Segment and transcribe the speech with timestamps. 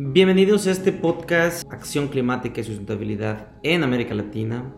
[0.00, 4.72] Bienvenidos a este podcast Acción Climática y Sustentabilidad en América Latina,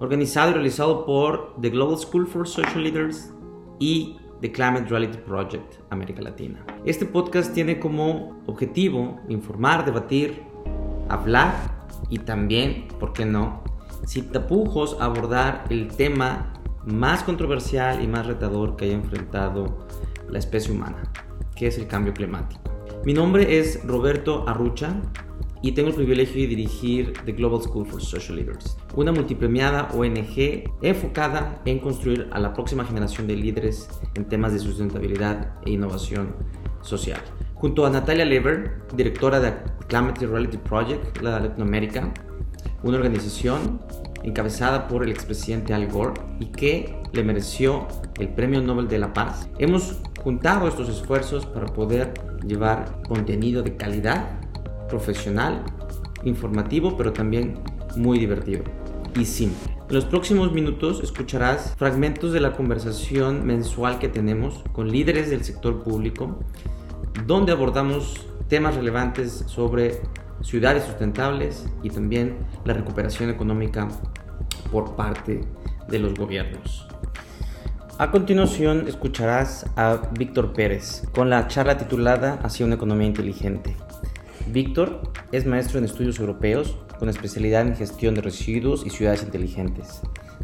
[0.00, 3.32] organizado y realizado por The Global School for Social Leaders
[3.78, 6.62] y The Climate Reality Project América Latina.
[6.84, 10.42] Este podcast tiene como objetivo informar, debatir,
[11.08, 11.54] hablar
[12.10, 13.64] y también, ¿por qué no?,
[14.04, 16.52] sin tapujos abordar el tema
[16.84, 19.86] más controversial y más retador que haya enfrentado
[20.28, 21.02] la especie humana,
[21.56, 22.69] que es el cambio climático.
[23.02, 25.00] Mi nombre es Roberto Arrucha
[25.62, 30.64] y tengo el privilegio de dirigir The Global School for Social Leaders, una multipremiada ONG
[30.82, 36.34] enfocada en construir a la próxima generación de líderes en temas de sustentabilidad e innovación
[36.82, 37.22] social.
[37.54, 39.54] Junto a Natalia Lever, directora de
[39.88, 42.12] Climate Reality Project, la Latinoamérica,
[42.82, 43.80] una organización
[44.22, 49.14] encabezada por el expresidente Al Gore y que le mereció el Premio Nobel de la
[49.14, 49.48] Paz.
[49.58, 52.14] Hemos juntado estos esfuerzos para poder
[52.46, 54.40] llevar contenido de calidad,
[54.88, 55.62] profesional,
[56.24, 57.58] informativo, pero también
[57.96, 58.64] muy divertido
[59.18, 59.74] y simple.
[59.88, 65.42] En los próximos minutos escucharás fragmentos de la conversación mensual que tenemos con líderes del
[65.42, 66.38] sector público,
[67.26, 70.00] donde abordamos temas relevantes sobre
[70.42, 73.88] ciudades sustentables y también la recuperación económica
[74.70, 75.40] por parte
[75.88, 76.89] de los gobiernos.
[78.00, 83.76] A continuación escucharás a Víctor Pérez con la charla titulada Hacia una economía inteligente.
[84.50, 90.00] Víctor es maestro en estudios europeos con especialidad en gestión de residuos y ciudades inteligentes.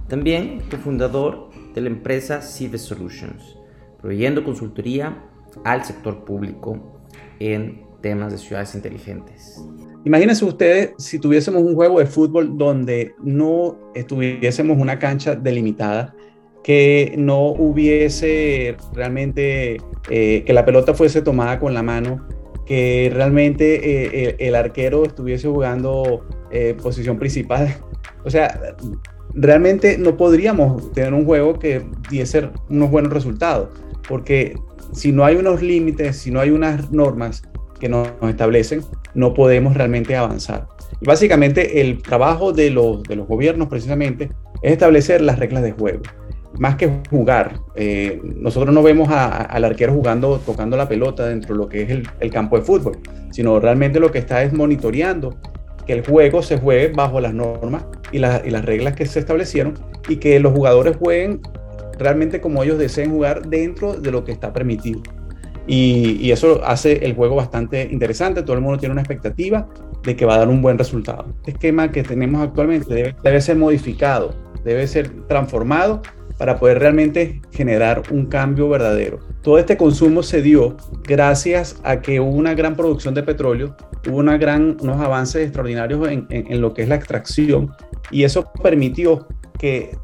[0.07, 3.57] También cofundador de la empresa Cive Solutions,
[4.03, 5.25] proveyendo consultoría
[5.65, 7.01] al sector público
[7.39, 9.65] en temas de ciudades inteligentes.
[10.05, 16.15] Imagínense ustedes si tuviésemos un juego de fútbol donde no tuviésemos una cancha delimitada
[16.67, 19.77] que no hubiese realmente,
[20.11, 22.27] eh, que la pelota fuese tomada con la mano,
[22.67, 27.73] que realmente eh, el, arquero estuviese jugando eh, posición principal.
[28.25, 28.75] O sea,
[29.33, 33.69] realmente no podríamos tener un juego que diese unos buenos resultados,
[34.09, 34.59] porque
[34.93, 37.45] si no hay unos límites, si no hay unas normas
[37.79, 38.83] que nos establecen,
[39.15, 40.67] no podemos realmente avanzar.
[41.01, 44.31] Y básicamente el trabajo de los, de los gobiernos precisamente
[44.63, 46.03] es establecer las reglas de juego
[46.59, 51.59] más que jugar, eh, nosotros no vemos al arquero jugando, tocando la pelota dentro de
[51.59, 52.99] lo que es el, campo de fútbol,
[53.31, 55.37] sino realmente lo que está es monitoreando
[55.87, 59.75] que el juego se juegue bajo las normas y, las reglas que se establecieron
[60.09, 61.41] y que los jugadores jueguen
[61.99, 65.03] realmente como ellos deseen jugar dentro de lo que está permitido.
[65.67, 69.69] Y, eso hace el juego bastante interesante, todo el mundo tiene una expectativa
[70.03, 71.27] de que va a dar un buen resultado.
[71.39, 74.35] Este esquema que tenemos actualmente debe ser modificado,
[74.67, 76.03] debe ser transformado
[76.39, 79.21] para poder realmente generar un cambio verdadero.
[79.43, 83.77] Todo este consumo se dio gracias a que hubo una gran producción de petróleo,
[84.09, 87.71] hubo unos avances extraordinarios en, en, lo que es la extracción
[88.11, 89.29] y eso permitió
[89.59, 89.97] que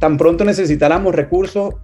[0.00, 1.74] tan pronto necesitáramos recursos,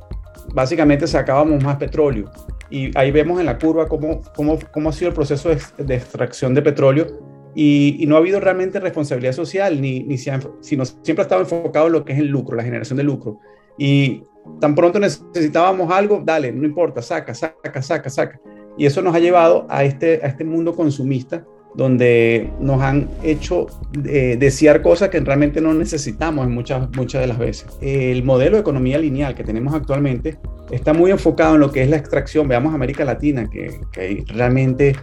[0.54, 2.30] básicamente sacábamos más petróleo.
[2.70, 6.54] Y ahí vemos en la curva cómo, cómo, cómo ha sido el proceso de, extracción
[6.54, 11.22] de petróleo y, y, no ha habido realmente responsabilidad social, ni, ni sino siempre ha
[11.22, 13.38] estado enfocado en lo que es el lucro, la generación de lucro.
[13.78, 14.22] Y
[14.60, 18.40] tan pronto necesitábamos algo, dale, no importa, saca, saca, saca, saca.
[18.78, 23.66] Y eso nos ha llevado a este, a este mundo consumista donde nos han hecho
[24.04, 27.66] eh, desear cosas que realmente no necesitamos en muchas, muchas de las veces.
[27.80, 30.38] El modelo de economía lineal que tenemos actualmente
[30.70, 32.46] está muy enfocado en lo que es la extracción.
[32.46, 34.94] Veamos América Latina, que, que realmente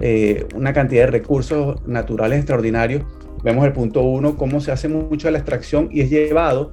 [0.00, 3.04] eh, una cantidad de recursos naturales extraordinarios.
[3.42, 6.72] Vemos el punto uno, cómo se hace mucho la extracción y es llevado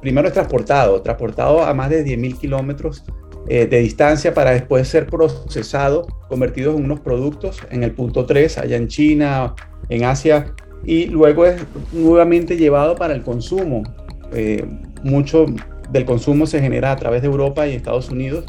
[0.00, 3.04] primero es transportado, transportado a más de 10.000 kilómetros
[3.48, 8.58] eh, de distancia para después ser procesado, convertido en unos productos en el punto 3,
[8.58, 9.54] allá en China,
[9.88, 10.52] en Asia,
[10.84, 11.62] y luego es
[11.92, 13.84] nuevamente llevado para el consumo.
[14.32, 14.64] Eh,
[15.04, 15.46] mucho
[15.90, 18.44] del consumo se genera a través de Europa y Estados Unidos,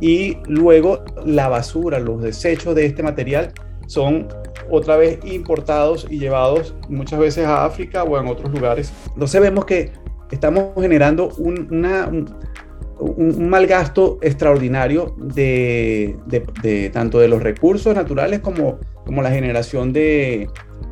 [0.00, 3.52] y luego la basura, los desechos de este material
[3.86, 4.28] son
[4.70, 8.92] otra vez importados y llevados muchas veces a África o en otros lugares.
[9.12, 9.92] Entonces vemos que
[10.30, 12.10] estamos generando un, una,
[12.98, 19.92] un, mal gasto extraordinario de, de, tanto de los recursos naturales como, como la generación
[19.92, 20.48] de,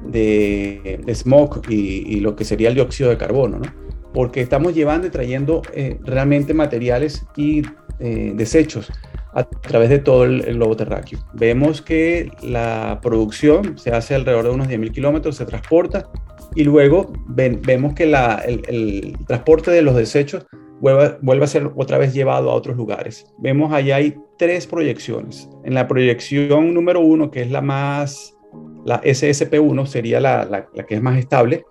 [0.06, 3.82] de, smog y, lo que sería el dióxido de carbono, ¿no?
[4.12, 7.62] porque estamos llevando y trayendo eh, realmente materiales y
[8.02, 8.90] eh, desechos
[9.34, 11.20] a través de todo el, globo terráqueo.
[11.34, 16.10] Vemos que la producción se hace alrededor de unos 10.000 kilómetros, se transporta
[16.54, 20.46] y luego vemos que el, transporte de los desechos
[20.80, 23.26] vuelva, a ser otra vez llevado a otros lugares.
[23.38, 25.48] Vemos allá hay tres proyecciones.
[25.64, 28.36] En la proyección número uno, que es la más,
[28.84, 31.64] la SSP1, sería la, la, que es más estable,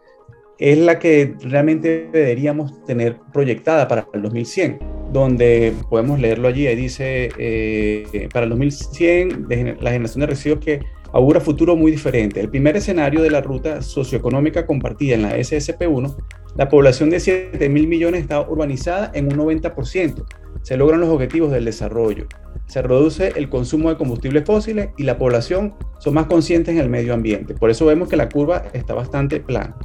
[0.58, 4.80] es la que realmente deberíamos tener proyectada para el 2100,
[5.12, 9.48] donde podemos leerlo allí, ahí dice, eh, para el 2100,
[9.80, 10.80] la generación de residuos que
[11.14, 12.40] augura futuro muy diferente.
[12.40, 16.16] El primer escenario de la ruta socioeconómica compartida en la SSP1
[16.56, 20.26] la población de 7 mil millones está urbanizada en un 90%.
[20.64, 22.28] Se logran los objetivos del desarrollo.
[22.66, 26.90] Se reduce el consumo de combustibles fósiles y la población son más conscientes en el
[26.90, 27.54] medio ambiente.
[27.54, 29.78] Por eso vemos que la curva está bastante plana.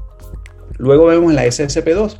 [0.78, 2.16] Luego vemos en la SSP2,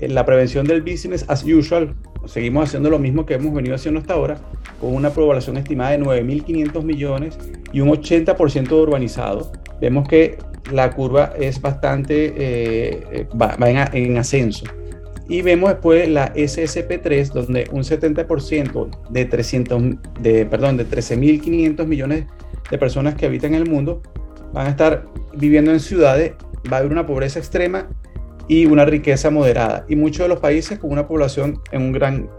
[0.00, 1.94] en la prevención del business as usual.
[2.26, 4.38] Seguimos haciendo lo mismo que hemos venido haciendo hasta ahora,
[4.80, 7.38] con una población estimada de 9.500 millones
[7.72, 9.52] y un 80% urbanizado.
[9.80, 10.38] Vemos que
[10.72, 13.56] la curva es bastante, eh, va,
[13.92, 14.64] en, ascenso.
[15.28, 19.82] Y vemos después la SSP3, donde un 70% de, 300,
[20.20, 22.26] de, perdón, de 13.500 millones
[22.70, 24.02] de personas que habitan en el mundo
[24.56, 25.04] van a estar
[25.34, 26.32] viviendo en ciudades,
[26.72, 27.88] va a haber una pobreza extrema
[28.48, 29.84] y una riqueza moderada.
[29.86, 32.30] Y muchos de los países con una población en un gran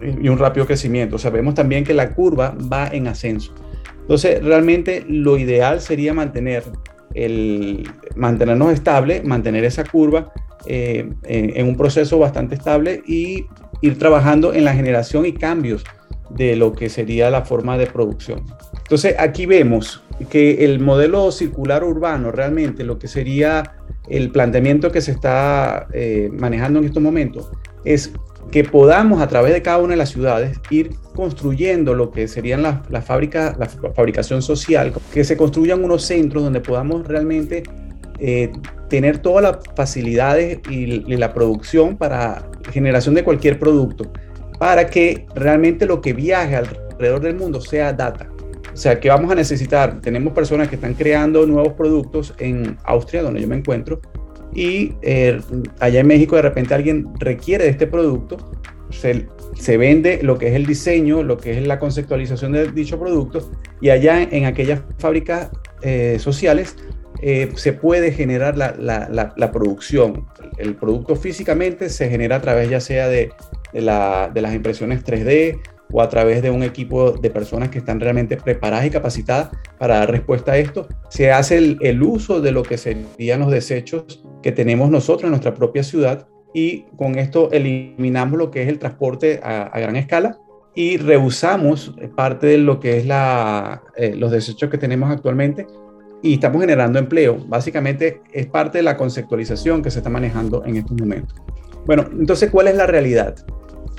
[0.00, 1.18] y un rápido crecimiento.
[1.30, 3.54] Vemos también que la curva va en ascenso.
[4.00, 6.64] Entonces, realmente lo ideal sería mantener
[7.12, 10.32] el mantenernos estable, mantener esa curva
[10.64, 13.44] eh, en, un proceso bastante estable y
[13.82, 15.84] ir trabajando en la generación y cambios
[16.30, 18.44] de lo que sería la forma de producción.
[18.78, 23.74] Entonces aquí vemos que el modelo circular urbano realmente lo que sería
[24.08, 27.50] el planteamiento que se está eh, manejando en estos momentos
[27.84, 28.12] es
[28.50, 32.62] que podamos a través de cada una de las ciudades ir construyendo lo que serían
[32.62, 37.64] las fábricas, la fabricación social, que se construyan unos centros donde podamos realmente
[38.18, 38.52] eh,
[38.88, 40.86] tener todas las facilidades y,
[41.16, 44.12] la producción para generación de cualquier producto,
[44.58, 48.28] para que realmente lo que viaje alrededor del mundo sea data.
[48.76, 53.22] O sea, que vamos a necesitar, tenemos personas que están creando nuevos productos en Austria,
[53.22, 54.02] donde yo me encuentro,
[54.52, 55.40] y eh,
[55.80, 58.36] allá en México de repente alguien requiere de este producto,
[58.90, 63.00] se, se, vende lo que es el diseño, lo que es la conceptualización de dicho
[63.00, 63.50] producto,
[63.80, 65.48] y allá en, aquellas fábricas
[65.80, 66.76] eh, sociales
[67.22, 70.26] eh, se puede generar la, la, la, producción.
[70.58, 73.30] El producto físicamente se genera a través ya sea de,
[73.72, 75.60] de, de las impresiones 3D,
[75.92, 79.98] o a través de un equipo de personas que están realmente preparadas y capacitadas para
[79.98, 84.52] dar respuesta a esto, se hace el, uso de lo que serían los desechos que
[84.52, 89.40] tenemos nosotros en nuestra propia ciudad y con esto eliminamos lo que es el transporte
[89.42, 90.38] a, gran escala
[90.74, 95.66] y reusamos parte de lo que es la, eh, los desechos que tenemos actualmente
[96.22, 97.38] y estamos generando empleo.
[97.46, 101.36] Básicamente es parte de la conceptualización que se está manejando en estos momentos.
[101.86, 103.36] Bueno, entonces, ¿cuál es la realidad?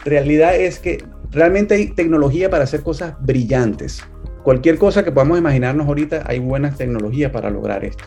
[0.04, 4.02] Realidad es que Realmente hay tecnología para hacer cosas brillantes.
[4.44, 8.06] Cualquier cosa que podamos imaginarnos ahorita, hay buenas tecnologías para lograr esto.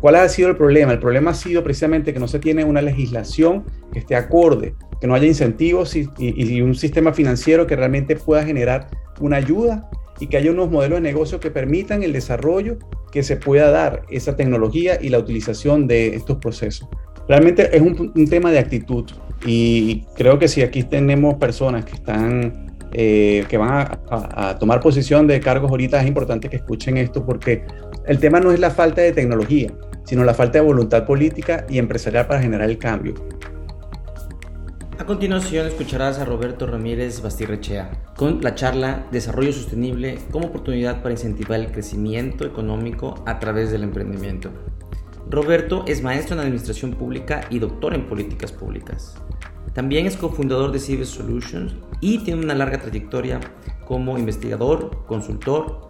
[0.00, 0.92] ¿Cuál ha sido el problema?
[0.92, 5.06] El problema ha sido precisamente que no se tiene una legislación que esté acorde, que
[5.06, 8.88] no haya incentivos y, un sistema financiero que realmente pueda generar
[9.20, 12.78] una ayuda y que haya unos modelos de negocio que permitan el desarrollo
[13.10, 16.88] que se pueda dar esa tecnología y la utilización de estos procesos.
[17.30, 19.04] Realmente es un tema de actitud.
[19.46, 25.28] Y creo que si aquí tenemos personas que están, eh, que van a, tomar posición
[25.28, 27.64] de cargos ahorita, es importante que escuchen esto porque
[28.08, 29.72] el tema no es la falta de tecnología,
[30.04, 33.14] sino la falta de voluntad política y empresarial para generar el cambio.
[34.98, 41.12] A continuación escucharás a Roberto Ramírez Bastirrechea con la charla Desarrollo Sostenible como oportunidad para
[41.12, 44.50] incentivar el crecimiento económico a través del emprendimiento.
[45.30, 49.14] Roberto es maestro en Administración Pública y doctor en Políticas Públicas.
[49.74, 53.38] También es cofundador de Ciber Solutions y tiene una larga trayectoria
[53.86, 55.88] como investigador, consultor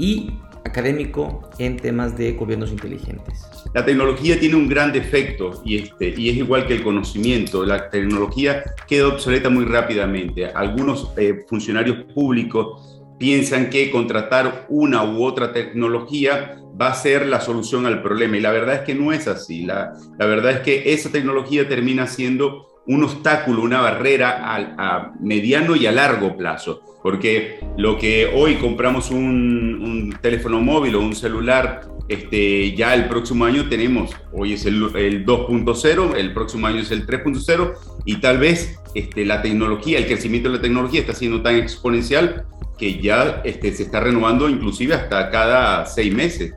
[0.00, 0.32] y
[0.64, 3.46] académico en temas de gobiernos inteligentes.
[3.72, 7.64] La tecnología tiene un gran defecto y, este, es igual que el conocimiento.
[7.64, 10.46] La tecnología queda obsoleta muy rápidamente.
[10.46, 17.40] Algunos eh, funcionarios públicos piensan que contratar una u otra tecnología va a ser la
[17.40, 18.36] solución al problema.
[18.36, 19.64] Y la verdad es que no es así.
[19.64, 24.38] La, la verdad es que esa tecnología termina siendo un obstáculo, una barrera
[24.78, 26.82] a, mediano y a largo plazo.
[27.02, 33.44] Porque lo que hoy compramos un, teléfono móvil o un celular, este, ya el próximo
[33.44, 38.38] año tenemos, hoy es el, el 2.0, el próximo año es el 3.0 y tal
[38.38, 42.46] vez este, la tecnología, el crecimiento de la tecnología está siendo tan exponencial
[42.78, 46.54] que ya este, se está renovando inclusive hasta cada seis meses.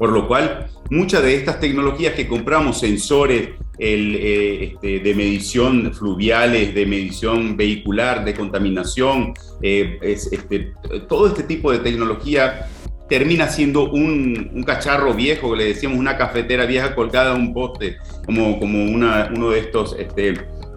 [0.00, 6.74] Por lo cual, muchas de estas tecnologías que compramos, sensores eh, este, de medición fluviales,
[6.74, 10.72] de medición vehicular, de contaminación, eh, este,
[11.06, 12.66] todo este tipo de tecnología
[13.10, 18.58] termina siendo un, cacharro viejo, le decíamos una cafetera vieja colgada a un poste, como,
[18.58, 20.32] como uno de estos este,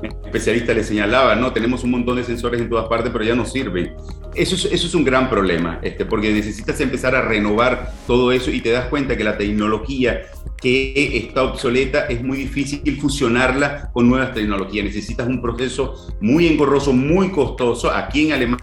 [0.05, 1.51] especialistas le señalaban, ¿no?
[1.53, 3.93] Tenemos un montón de sensores en todas partes, pero ya no sirven.
[4.36, 8.50] Eso es, eso es un gran problema, este, porque necesitas empezar a renovar todo eso
[8.51, 10.24] y te das cuenta que la tecnología
[10.63, 14.86] que está obsoleta, es muy difícil fusionarla con nuevas tecnologías.
[14.86, 17.91] Necesitas un proceso muy engorroso, muy costoso.
[17.91, 18.62] Aquí en Alemania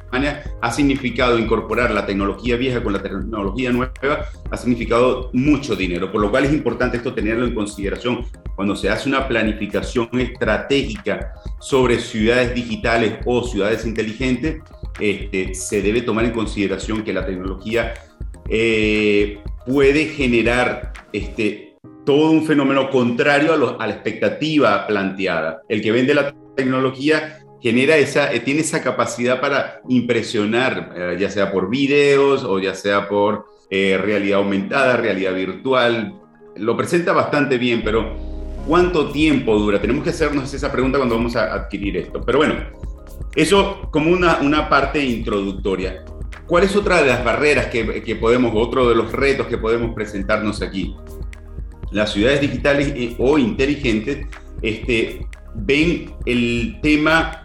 [0.60, 3.92] ha significado incorporar la tecnología vieja con la tecnología nueva,
[4.50, 8.26] ha significado mucho dinero, por lo cual es importante esto tenerlo en consideración
[8.56, 14.62] cuando se hace una planificación estratégica sobre ciudades digitales o ciudades inteligentes.
[14.98, 17.94] Este, se debe tomar en consideración que la tecnología
[18.48, 25.62] eh, puede generar este, todo un fenómeno contrario a, la expectativa planteada.
[25.68, 31.30] El que vende la tecnología genera esa, eh, tiene esa capacidad para impresionar, eh, ya
[31.30, 36.14] sea por videos o ya sea por eh, realidad aumentada, realidad virtual.
[36.56, 38.16] Lo presenta bastante bien, pero
[38.66, 39.80] ¿cuánto tiempo dura?
[39.80, 42.20] Tenemos que hacernos esa pregunta cuando vamos a adquirir esto.
[42.20, 42.54] Pero bueno,
[43.34, 46.04] eso como una, una parte introductoria.
[46.46, 49.94] ¿Cuál es otra de las barreras que, que podemos, otro de los retos que podemos
[49.94, 50.96] presentarnos aquí?
[51.90, 54.26] las ciudades digitales o inteligentes
[54.62, 57.39] este, ven el tema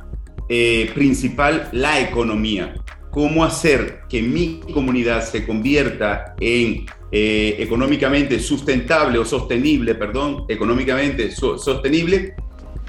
[0.50, 2.75] eh, principal, la economía.
[3.12, 11.32] Cómo hacer que mi comunidad se convierta en eh, económicamente sustentable o sostenible, perdón, económicamente
[11.32, 12.36] sostenible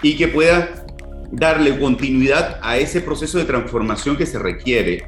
[0.03, 0.87] y que pueda
[1.31, 5.05] darle continuidad a ese proceso de transformación que se requiere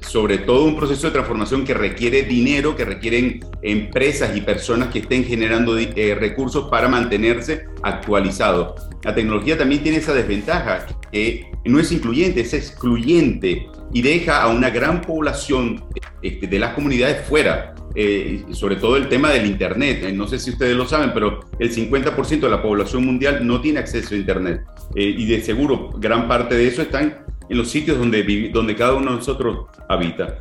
[0.00, 5.00] sobre todo un proceso de transformación que requiere dinero, que requieren empresas y personas que
[5.00, 8.88] estén generando eh, recursos para mantenerse actualizados.
[9.02, 14.48] La tecnología también tiene esa desventaja, que no es incluyente, es excluyente y deja a
[14.48, 15.84] una gran población
[16.22, 17.74] este, de las comunidades fuera.
[17.96, 20.04] Eh, sobre todo el tema del Internet.
[20.04, 23.60] Eh, no sé si ustedes lo saben, pero el 50% de la población mundial no
[23.60, 24.62] tiene acceso a Internet.
[24.94, 29.10] y de seguro gran parte de eso están en los sitios donde, donde cada uno
[29.10, 30.38] de nosotros habita.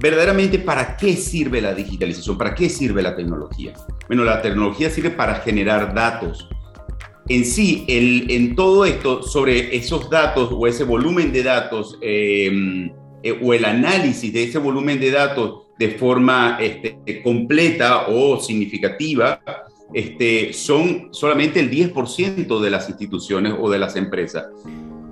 [0.00, 2.38] Verdaderamente, ¿para qué sirve la digitalización?
[2.38, 3.74] ¿Para qué sirve la tecnología?
[4.06, 6.48] Bueno, la tecnología sirve para generar datos.
[7.28, 12.90] En sí, el, en todo esto, sobre esos datos o ese volumen de datos em,
[13.22, 19.42] eh, o el análisis de ese volumen de datos de forma este, completa o significativa,
[19.92, 24.46] este, son solamente el 10% de las instituciones o de las empresas.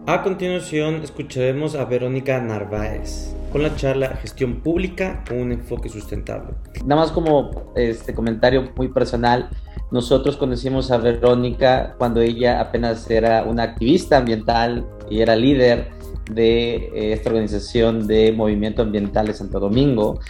[0.09, 6.55] A continuación escucharemos a Verónica Narváez con la charla Gestión Pública con un enfoque sustentable.
[6.85, 9.51] Nada más como este comentario muy personal,
[9.91, 15.89] nosotros conocimos a Verónica cuando ella apenas era una activista ambiental y era líder
[16.31, 20.21] de eh, esta organización de movimiento ambiental de Santo Domingo.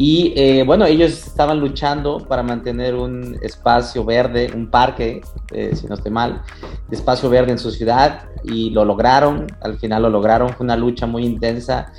[0.00, 5.20] Y eh, bueno, ellos estaban luchando para mantener un espacio verde, un parque,
[5.52, 6.40] eh, si no estoy mal,
[6.88, 10.76] de espacio verde en su ciudad y lo lograron, al final lo lograron, fue una
[10.76, 11.92] lucha muy intensa.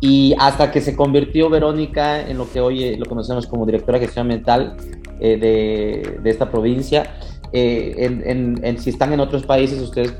[0.00, 4.06] Y hasta que se convirtió Verónica en lo que hoy lo conocemos como directora de
[4.06, 4.76] gestión ambiental
[5.20, 7.14] de, de esta provincia,
[7.52, 10.12] en, en, si están en otros países, ustedes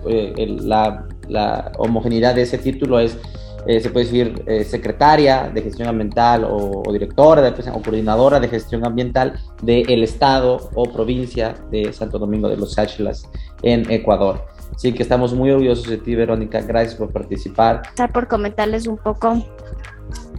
[0.63, 3.19] la, la homogeneidad de ese título es,
[3.67, 8.49] eh, se puede decir, eh, secretaria de gestión ambiental o, directora de, o coordinadora de
[8.49, 13.29] gestión ambiental del estado o provincia de Santo Domingo de los Áchilas
[13.63, 14.45] en Ecuador.
[14.75, 16.61] Así que estamos muy orgullosos de ti, Verónica.
[16.61, 17.83] Gracias por participar.
[18.13, 19.43] Por comentarles un poco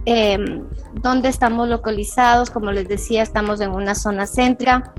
[0.04, 0.38] eh,
[1.02, 2.50] dónde estamos localizados.
[2.50, 4.92] Como les decía, estamos en una zona centra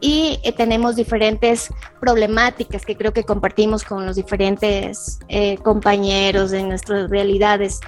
[0.00, 1.68] y eh, tenemos diferentes
[2.00, 7.80] problemáticas que creo que compartimos con los diferentes eh, compañeros en nuestras realidades.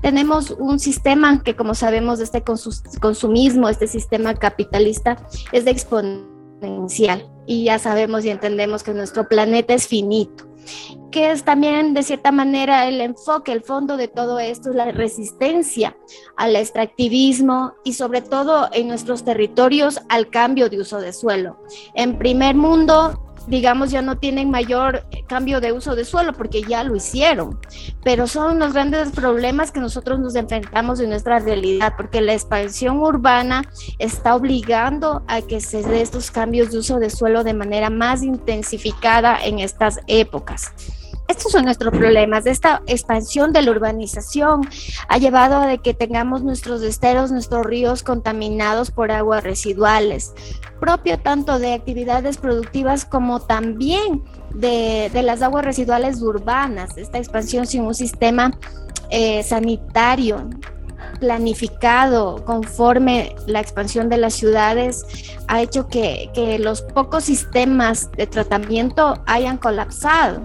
[0.00, 5.16] Tenemos un sistema que, como sabemos, este consumismo, este sistema capitalista
[5.52, 10.45] es de exponencial y ya sabemos y entendemos que nuestro planeta es finito
[11.10, 14.90] que es también de cierta manera el enfoque, el fondo de todo esto es la
[14.92, 15.96] resistencia
[16.36, 21.58] al extractivismo y sobre todo en nuestros territorios al cambio de uso de suelo.
[21.94, 26.84] En primer mundo digamos, ya no tienen mayor cambio de uso de suelo porque ya
[26.84, 27.58] lo hicieron.
[28.04, 32.98] Pero son los grandes problemas que nosotros nos enfrentamos en nuestra realidad, porque la expansión
[32.98, 33.62] urbana
[33.98, 38.22] está obligando a que se dé estos cambios de uso de suelo de manera más
[38.22, 40.72] intensificada en estas épocas.
[41.28, 42.46] Estos son nuestros problemas.
[42.46, 44.68] Esta expansión de la urbanización
[45.08, 50.34] ha llevado a que tengamos nuestros esteros, nuestros ríos contaminados por aguas residuales,
[50.78, 54.22] propio tanto de actividades productivas como también
[54.54, 56.96] de, las aguas residuales urbanas.
[56.96, 58.56] Esta expansión sin un sistema
[59.10, 60.48] eh, sanitario
[61.18, 65.04] planificado conforme la expansión de las ciudades
[65.48, 70.40] ha hecho que los pocos sistemas de tratamiento hayan colapsado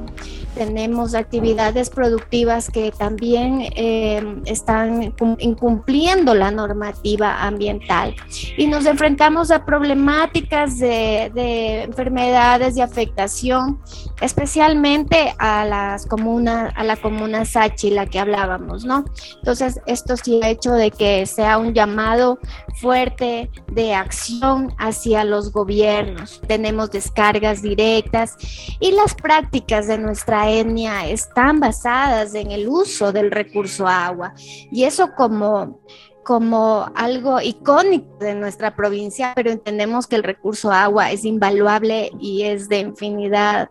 [0.55, 8.15] tenemos actividades productivas que también eh, están incumpliendo la normativa ambiental.
[8.58, 13.79] Y nos enfrentamos a problemáticas de, de enfermedades de afectación,
[14.22, 19.04] especialmente a las comunas, a la comuna Sachi, la que hablábamos, ¿no?
[19.38, 22.40] Entonces, esto sí ha hecho de que sea un llamado
[22.75, 26.40] fuerte de acción hacia los gobiernos.
[26.48, 28.38] Tenemos descargas directas
[28.80, 34.34] y las prácticas de nuestra etnia están basadas en el uso del recurso agua.
[34.72, 35.82] Y eso como,
[36.24, 42.44] como algo icónico de nuestra provincia, pero entendemos que el recurso agua es invaluable y
[42.44, 43.70] es de infinidad,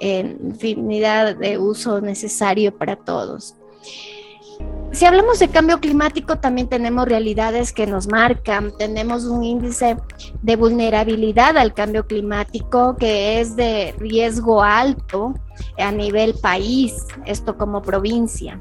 [0.00, 3.56] infinidad de uso necesario para todos.
[4.92, 8.72] Si hablamos de cambio climático, también tenemos realidades que nos marcan.
[8.78, 9.98] Tenemos un índice
[10.42, 15.34] de vulnerabilidad al cambio climático que es de riesgo alto
[15.76, 16.94] a nivel país,
[17.26, 18.56] esto como provincia.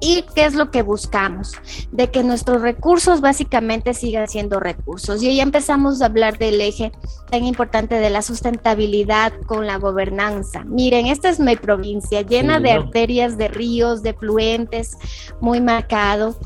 [0.00, 1.52] ¿Y qué es lo que buscamos?
[1.92, 5.22] De que nuestros recursos básicamente sigan siendo recursos.
[5.22, 6.90] Y ya empezamos a hablar del eje
[7.30, 10.64] tan importante de la sustentabilidad con la gobernanza.
[10.64, 14.96] Miren, esta es mi provincia, llena de arterias, de ríos, de fluentes,
[15.40, 16.36] muy marcado.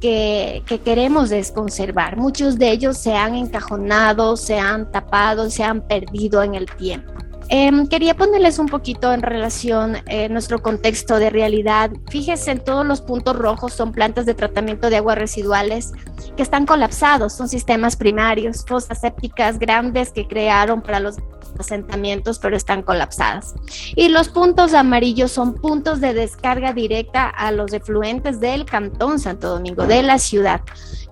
[0.00, 2.18] Que, que, queremos desconservar.
[2.18, 7.23] Muchos de ellos se han encajonado, se han tapado, se han perdido en el tiempo.
[7.48, 11.90] Em, quería ponerles un poquito en relación eh, nuestro contexto de realidad.
[12.10, 15.92] Fíjense, en todos los puntos rojos son plantas de tratamiento de aguas residuales
[16.36, 21.16] que están colapsados, son sistemas primarios, fosas sépticas grandes que crearon para los
[21.58, 23.54] asentamientos, pero están colapsadas.
[23.94, 29.48] Y los puntos amarillos son puntos de descarga directa a los efluentes del Cantón Santo
[29.50, 30.62] Domingo, de la ciudad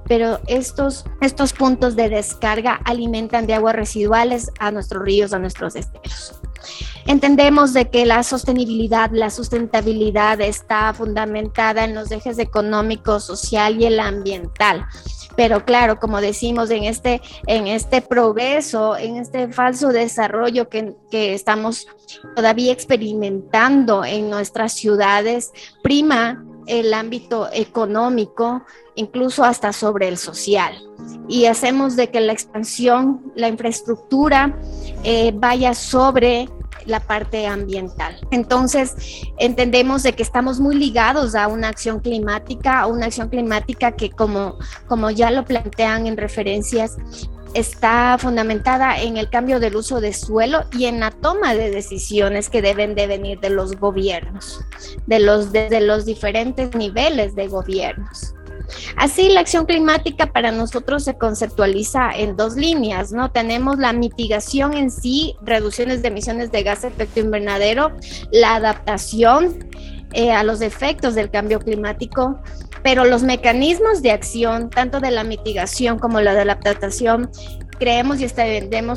[0.08, 5.76] pero estos, estos puntos de descarga alimentan de aguas residuales a nuestros ríos, a nuestros
[5.76, 6.40] esteros.
[7.06, 13.86] Entendemos de que la sostenibilidad, la sustentabilidad está fundamentada en los ejes económico, social y
[13.86, 14.86] el ambiental.
[15.34, 21.34] Pero claro, como decimos, en este, en este progreso, en este falso desarrollo que, que
[21.34, 21.86] estamos
[22.36, 25.50] todavía experimentando en nuestras ciudades,
[25.82, 28.62] prima el ámbito económico,
[28.94, 30.74] incluso hasta sobre el social.
[31.28, 34.58] Y hacemos de que la expansión, la infraestructura
[35.04, 36.48] eh, vaya sobre
[36.86, 38.16] la parte ambiental.
[38.30, 38.94] Entonces,
[39.38, 44.10] entendemos de que estamos muy ligados a una acción climática, a una acción climática que
[44.10, 46.96] como, como ya lo plantean en referencias,
[47.54, 52.48] está fundamentada en el cambio del uso de suelo y en la toma de decisiones
[52.48, 54.60] que deben de venir de los gobiernos,
[55.06, 58.34] de los, de, los diferentes niveles de gobiernos.
[58.96, 63.30] Así, la acción climática para nosotros se conceptualiza en dos líneas, ¿no?
[63.30, 67.92] Tenemos la mitigación en sí, reducciones de emisiones de gas de efecto invernadero,
[68.30, 69.68] la adaptación
[70.14, 72.40] eh, a los efectos del cambio climático,
[72.82, 77.30] pero los mecanismos de acción, tanto de la mitigación como la de la adaptación,
[77.78, 78.26] creemos y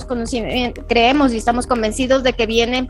[0.06, 2.90] conocimiento, creemos y estamos convencidos de que viene,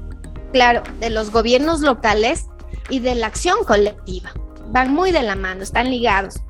[0.52, 2.48] claro, de los gobiernos locales
[2.90, 4.32] y de la acción colectiva.
[4.72, 6.42] Van muy de la mano, están ligados.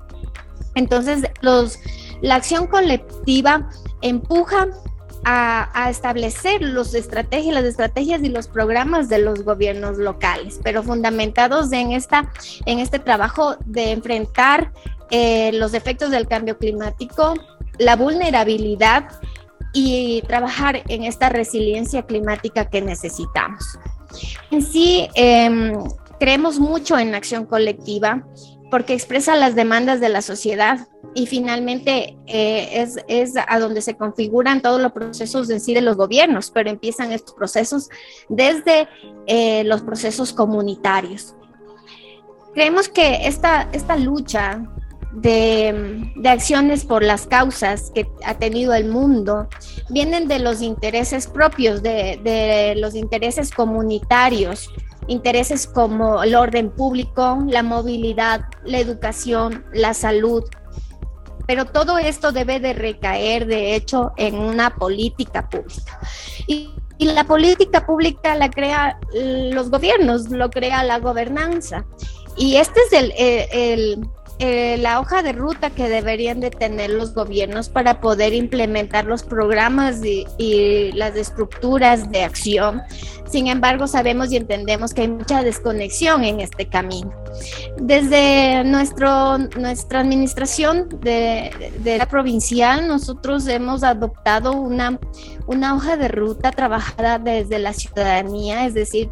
[0.75, 1.79] Entonces, los,
[2.21, 3.69] la acción colectiva
[4.01, 4.67] empuja
[5.25, 11.71] a, establecer los estrategias, las estrategias y los programas de los gobiernos locales, pero fundamentados
[11.71, 12.31] en, esta,
[12.65, 14.71] en este trabajo de enfrentar
[15.09, 17.33] eh, los efectos del cambio climático,
[17.79, 19.09] la vulnerabilidad
[19.73, 23.79] y trabajar en esta resiliencia climática que necesitamos.
[24.51, 25.73] En sí, em,
[26.19, 28.23] creemos mucho en acción colectiva
[28.71, 34.61] porque expresa las demandas de la sociedad y finalmente eh, es, a donde se configuran
[34.61, 37.89] todos los procesos de sí de los gobiernos, pero empiezan estos procesos
[38.27, 38.87] desde
[39.27, 41.35] eh, los procesos comunitarios.
[42.53, 44.63] Creemos que esta, esta lucha
[45.13, 49.47] de, de, acciones por las causas que ha tenido el mundo
[49.89, 54.69] vienen de los intereses propios, de, de los intereses comunitarios,
[55.07, 60.43] intereses como el orden público, la movilidad, la educación, la salud.
[61.47, 65.99] Pero todo esto debe de recaer, de hecho, en una política pública.
[66.47, 71.85] Y la política pública la crea los gobiernos, lo crea la gobernanza.
[72.37, 74.09] Y este es el, el
[74.39, 79.23] eh, la hoja de ruta que deberían de tener los gobiernos para poder implementar los
[79.23, 82.81] programas y, las estructuras de acción.
[83.29, 87.11] Sin embargo, sabemos y entendemos que hay mucha desconexión en este camino.
[87.77, 94.99] Desde nuestro, nuestra administración de, de la provincial, nosotros hemos adoptado una,
[95.47, 99.09] una hoja de ruta trabajada desde la ciudadanía, es decir,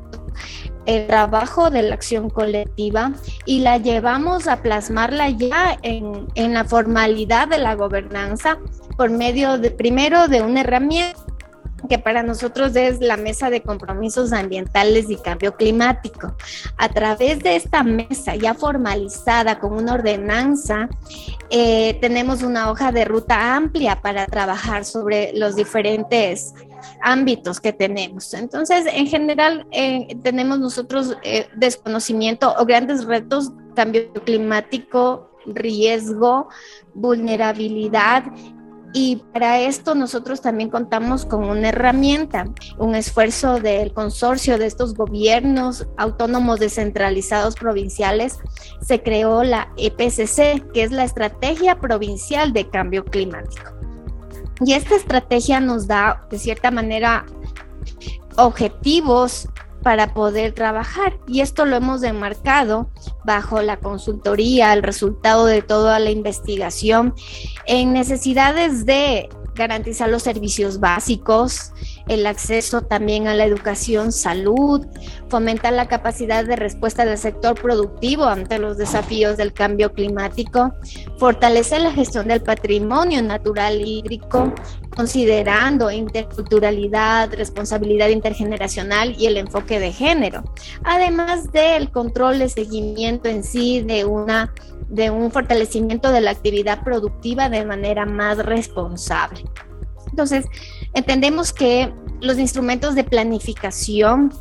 [0.85, 3.13] el trabajo de la acción colectiva
[3.45, 8.57] y la llevamos a plasmarla ya en, en la formalidad de la gobernanza
[8.97, 11.19] por medio de primero de una herramienta
[11.89, 16.35] que para nosotros es la mesa de compromisos ambientales y cambio climático.
[16.77, 20.89] A través de esta mesa ya formalizada con una ordenanza,
[21.49, 26.53] eh, tenemos una hoja de ruta amplia para trabajar sobre los diferentes
[27.01, 28.33] ámbitos que tenemos.
[28.33, 36.47] Entonces, en general, eh, tenemos nosotros eh, desconocimiento o grandes retos, cambio climático, riesgo,
[36.93, 38.23] vulnerabilidad
[38.93, 42.45] y para esto nosotros también contamos con una herramienta,
[42.77, 48.37] un esfuerzo del consorcio de estos gobiernos autónomos descentralizados provinciales.
[48.81, 53.82] Se creó la EPCC, que es la Estrategia Provincial de Cambio Climático.
[54.65, 57.25] Y esta estrategia nos da, de cierta manera,
[58.37, 59.47] objetivos
[59.83, 61.19] para poder trabajar.
[61.27, 62.89] Y esto lo hemos enmarcado
[63.25, 67.13] bajo la consultoría, el resultado de toda la investigación
[67.67, 71.73] en necesidades de garantizar los servicios básicos,
[72.07, 74.85] el acceso también a la educación, salud,
[75.29, 80.73] fomentar la capacidad de respuesta del sector productivo ante los desafíos del cambio climático,
[81.17, 84.53] fortalecer la gestión del patrimonio natural hídrico,
[84.95, 90.43] considerando interculturalidad, responsabilidad intergeneracional y el enfoque de género,
[90.83, 94.53] además del control de seguimiento en sí de una
[94.89, 99.43] de un fortalecimiento de la actividad productiva de manera más responsable.
[100.11, 100.45] Entonces,
[100.93, 104.31] entendemos que los instrumentos de planificación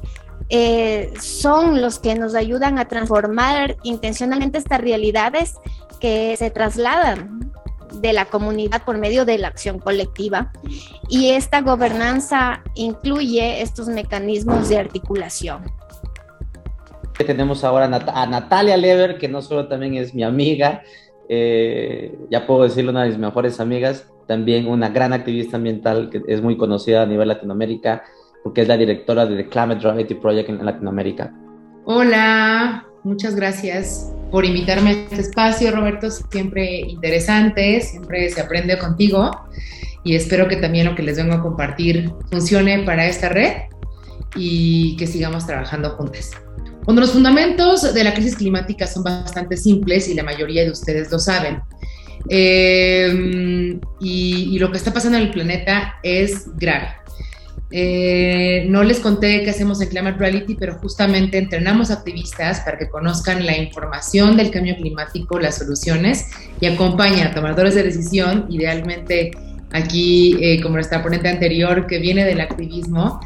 [0.48, 5.54] eh, son los que nos ayudan a transformar intencionalmente estas realidades
[6.00, 7.52] que se trasladan
[8.00, 10.52] de la comunidad por medio de la acción colectiva
[11.08, 15.62] y esta gobernanza incluye estos mecanismos de articulación.
[17.16, 20.82] Tenemos ahora a Natalia Lever, que no solo también es mi amiga,
[21.28, 26.22] eh, ya puedo decirlo, una de mis mejores amigas, también una gran activista ambiental que
[26.26, 28.04] es muy conocida a nivel Latinoamérica,
[28.42, 31.32] porque es la directora de The Climate Gravity Project en Latinoamérica.
[31.85, 39.30] Hola, muchas gracias por invitarme a este espacio, Roberto, siempre interesante, siempre se aprende contigo
[40.04, 43.52] y espero que también lo que les vengo a compartir funcione para esta red
[44.35, 46.30] y que sigamos trabajando juntas.
[46.85, 51.12] Cuando los fundamentos de la crisis climática son bastante simples y la mayoría de ustedes
[51.12, 51.61] lo saben.
[52.28, 56.88] Eh, y, lo que está pasando en el planeta es grave.
[57.74, 62.88] Eh, no les conté qué hacemos en Climate Reality, pero justamente entrenamos activistas para que
[62.90, 66.26] conozcan la información del cambio climático, las soluciones
[66.61, 69.30] y acompañan a tomadores de decisión, idealmente
[69.72, 73.20] aquí, eh, como nuestra ponente anterior, que viene del activismo,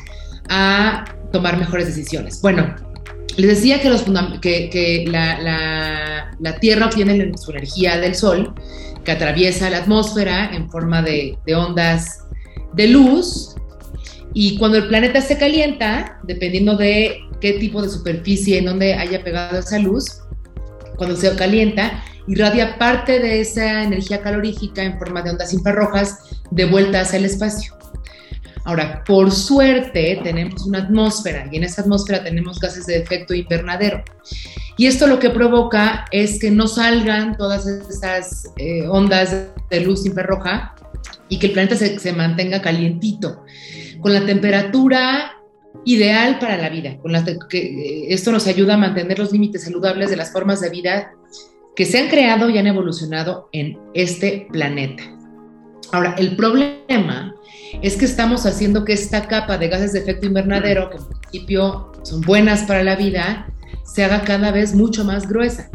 [0.48, 2.40] a tomar mejores decisiones.
[2.40, 2.72] Bueno,
[3.36, 8.54] les decía que, la, Tierra obtiene su energía del Sol,
[9.04, 12.24] que atraviesa la atmósfera en forma de, de ondas
[12.72, 13.54] de luz,
[14.32, 19.22] y cuando el planeta se calienta, dependiendo de qué tipo de superficie en donde haya
[19.22, 20.20] pegado esa luz,
[20.96, 26.18] cuando se calienta, irradia parte de esa energía calorífica en forma de ondas infrarrojas
[26.50, 27.75] de vuelta hacia el espacio.
[28.66, 34.02] Ahora, por suerte tenemos una atmósfera y en esa atmósfera tenemos gases de efecto invernadero.
[34.76, 40.04] Y esto lo que provoca es que no salgan todas estas eh, ondas de luz
[40.04, 40.74] infrarroja
[41.28, 43.44] y que el planeta se, mantenga calientito,
[44.00, 45.32] con la temperatura
[45.84, 46.98] ideal para la vida.
[46.98, 51.12] Con eh, esto nos ayuda a mantener los límites saludables de las formas de vida
[51.76, 55.15] que se han creado y han evolucionado en este planeta.
[55.92, 57.34] Ahora, el problema
[57.82, 61.92] es que estamos haciendo que esta capa de gases de efecto invernadero, que en principio
[62.02, 63.48] son buenas para la vida,
[63.84, 65.70] se haga cada vez mucho más gruesa.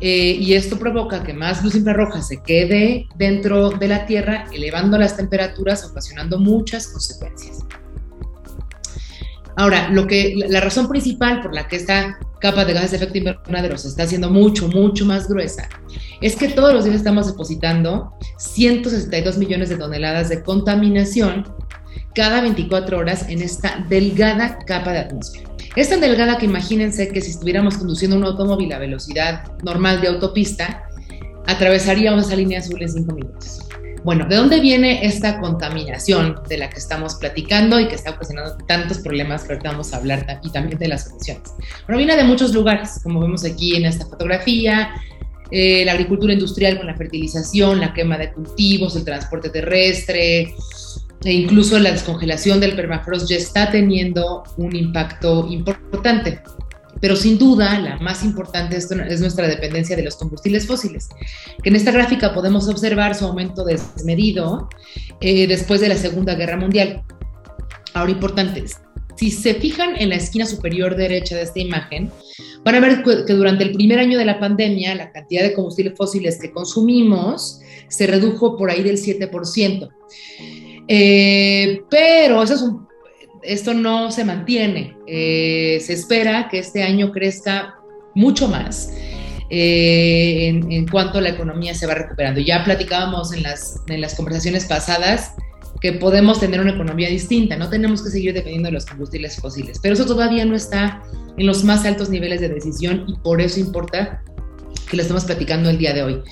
[0.00, 4.98] Eh, y esto provoca que más luz infrarroja se quede dentro de la Tierra, elevando
[4.98, 7.64] las temperaturas, ocasionando muchas consecuencias.
[9.56, 13.16] Ahora, lo que, la razón principal por la que esta capa de gases de efecto
[13.16, 15.66] invernadero se está haciendo mucho, mucho más gruesa
[16.20, 21.48] es que todos los días estamos depositando 162 millones de toneladas de contaminación
[22.14, 25.48] cada 24 horas en esta delgada capa de atmósfera.
[25.74, 30.08] Es tan delgada que imagínense que si estuviéramos conduciendo un automóvil a velocidad normal de
[30.08, 30.84] autopista,
[31.46, 33.60] atravesaríamos esa línea azul en 5 minutos.
[34.04, 38.54] Bueno, ¿de dónde viene esta contaminación de la que estamos platicando y que está ocasionando
[38.66, 41.54] tantos problemas que ahorita vamos a hablar y también de las soluciones?
[41.86, 44.90] Bueno, viene de muchos lugares, como vemos aquí en esta fotografía,
[45.50, 50.54] eh, la agricultura industrial con la fertilización, la quema de cultivos, el transporte terrestre,
[51.24, 56.42] e incluso la descongelación del permafrost ya está teniendo un impacto importante.
[57.00, 61.08] Pero sin duda, la más importante es nuestra dependencia de los combustibles fósiles,
[61.62, 64.68] que en esta gráfica podemos observar su aumento desmedido
[65.20, 67.02] eh, después de la Segunda Guerra Mundial.
[67.94, 68.64] Ahora, importante,
[69.16, 72.10] si se fijan en la esquina superior derecha de esta imagen,
[72.64, 75.96] van a ver que durante el primer año de la pandemia, la cantidad de combustibles
[75.96, 79.88] fósiles que consumimos se redujo por ahí del 7%.
[80.88, 82.86] Eh, pero eso es un,
[83.44, 84.96] esto no se mantiene.
[85.06, 87.76] Eh, se espera que este año crezca
[88.14, 88.90] mucho más
[89.50, 92.40] eh, en, cuanto la economía se va recuperando.
[92.40, 95.32] Ya platicábamos en las, en las conversaciones pasadas
[95.80, 99.78] que podemos tener una economía distinta, no tenemos que seguir dependiendo de los combustibles fósiles,
[99.82, 101.02] pero eso todavía no está
[101.36, 104.22] en los más altos niveles de decisión y por eso importa
[104.88, 106.22] que lo estemos platicando el día de hoy.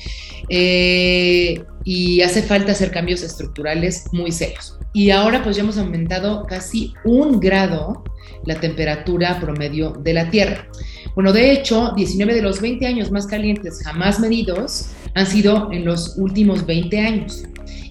[0.48, 4.78] Eh, y hace falta hacer cambios estructurales muy serios.
[4.94, 8.04] Y ahora pues ya hemos aumentado casi un grado
[8.44, 10.66] la temperatura promedio de la Tierra.
[11.14, 15.84] Bueno, de hecho, 19 de los 20 años más calientes jamás medidos han sido en
[15.84, 17.42] los últimos 20 años.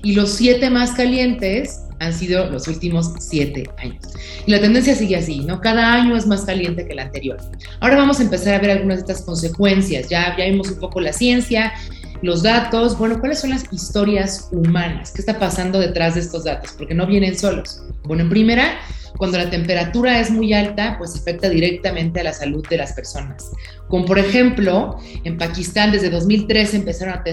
[0.04, 4.04] Y los 7 más calientes han sido los últimos 7 años.
[4.48, 5.62] Y la tendencia sigue así, ¿no?
[5.62, 7.38] Cada año es más caliente que el anterior.
[7.80, 10.10] Ahora vamos a empezar a ver algunas de estas consecuencias.
[10.10, 11.74] Ya, ya vimos un poco la ciencia,
[12.22, 15.12] los datos, bueno, ¿cuáles son las historias humanas?
[15.12, 16.74] ¿Qué está pasando detrás de estos datos?
[16.78, 17.82] Porque no vienen solos.
[18.04, 18.80] Bueno, en primera,
[19.18, 23.52] cuando la temperatura es muy alta, pues afecta directamente a la salud de las personas.
[23.88, 27.24] Como por ejemplo, en Pakistán desde 2013 empezaron a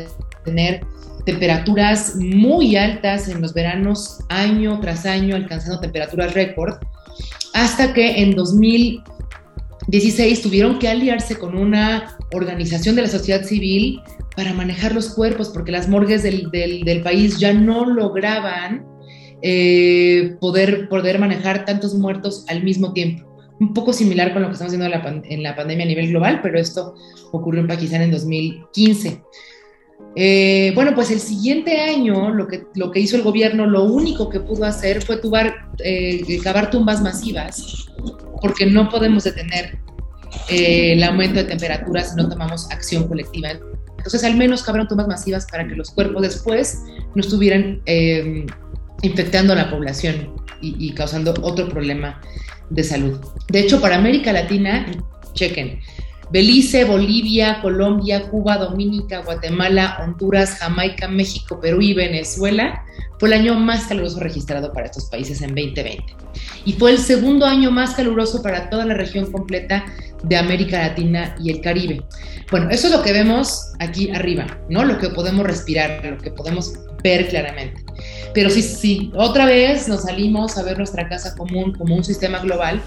[0.45, 0.85] tener
[1.25, 6.75] temperaturas muy altas en los veranos año tras año, alcanzando temperaturas récord,
[7.53, 14.01] hasta que en 2016 tuvieron que aliarse con una organización de la sociedad civil
[14.39, 18.87] para manejar los cuerpos, porque las morgues del, del, país ya no lograban
[19.43, 23.27] eh, poder, poder manejar tantos muertos al mismo tiempo.
[23.59, 26.11] Un poco similar con lo que estamos haciendo en la, en la pandemia a nivel
[26.11, 26.95] global, pero esto
[27.33, 29.23] ocurrió en Pakistán en 2015.
[30.15, 34.31] Eh, bueno, pues el siguiente año lo que, lo que hizo el gobierno, lo único
[34.31, 37.89] que pudo hacer fue tubar, eh, cavar tumbas masivas,
[38.41, 39.81] porque no podemos detener
[40.49, 43.59] el aumento de temperaturas si no tomamos acción colectiva.
[43.99, 46.83] Entonces, al menos cabrón tumbas masivas para que los cuerpos después
[47.15, 48.47] no estuvieran eh,
[49.03, 52.21] infectando a la población y, causando otro problema
[52.71, 53.21] de salud.
[53.49, 54.87] De hecho, para América Latina,
[55.35, 55.79] chequen,
[56.31, 62.85] Belice, Bolivia, Colombia, Cuba, Dominica, Guatemala, Honduras, Jamaica, México, Perú y Venezuela
[63.19, 66.05] fue el año más caluroso registrado para estos países en 2020.
[66.65, 69.85] Y fue el segundo año más caluroso para toda la región completa
[70.23, 72.03] de América Latina y el Caribe.
[72.51, 74.85] Bueno, eso es lo que vemos aquí arriba, ¿no?
[74.85, 77.85] Lo que podemos respirar, lo que podemos ver claramente.
[78.35, 82.39] Pero si, si otra vez nos salimos a ver nuestra casa común como un sistema
[82.39, 82.81] global,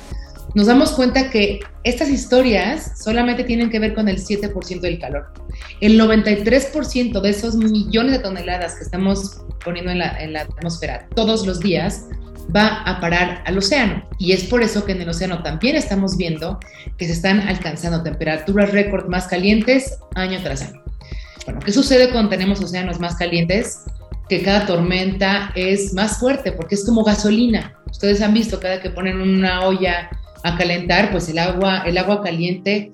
[0.53, 5.31] nos damos cuenta que estas historias solamente tienen que ver con el 7% del calor.
[5.79, 11.07] El 93% de esos millones de toneladas que estamos poniendo en la, en la atmósfera
[11.15, 12.05] todos los días
[12.53, 14.03] va a parar al océano.
[14.17, 16.59] Y es por eso que en el océano también estamos viendo
[16.97, 20.83] que se están alcanzando temperaturas récord más calientes año tras año.
[21.45, 23.83] Bueno, ¿qué sucede cuando tenemos océanos más calientes?
[24.29, 27.73] Que cada tormenta es más fuerte porque es como gasolina.
[27.89, 30.09] Ustedes han visto cada que ponen una olla
[30.43, 32.93] a calentar, pues el agua, el agua caliente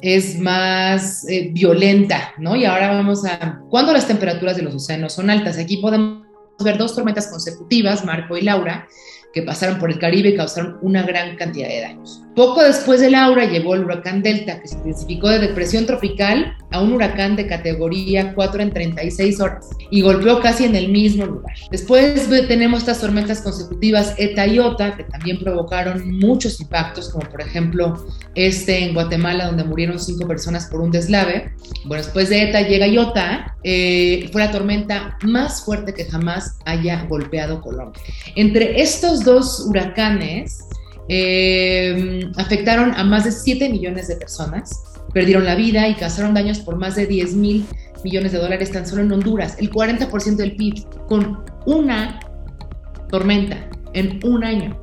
[0.00, 2.56] es más eh, violenta, ¿no?
[2.56, 6.24] Y ahora vamos a, cuando las temperaturas de los océanos son altas, aquí podemos
[6.62, 8.86] ver dos tormentas consecutivas, Marco y Laura,
[9.32, 12.23] que pasaron por el Caribe y causaron una gran cantidad de daños.
[12.34, 16.80] Poco después de Laura llegó el huracán Delta, que se intensificó de depresión tropical a
[16.80, 21.54] un huracán de categoría 4 en 36 horas y golpeó casi en el mismo lugar.
[21.70, 27.40] Después tenemos estas tormentas consecutivas ETA y OTA, que también provocaron muchos impactos, como por
[27.40, 31.52] ejemplo este en Guatemala, donde murieron cinco personas por un deslave.
[31.84, 37.04] Bueno, después de ETA llega IOTA, eh, fue la tormenta más fuerte que jamás haya
[37.04, 38.02] golpeado Colombia.
[38.34, 40.66] Entre estos dos huracanes,
[41.08, 46.60] eh, afectaron a más de 7 millones de personas, perdieron la vida y causaron daños
[46.60, 47.66] por más de 10 mil
[48.02, 52.20] millones de dólares tan solo en Honduras, el 40% del PIB, con una
[53.10, 54.78] tormenta en un año.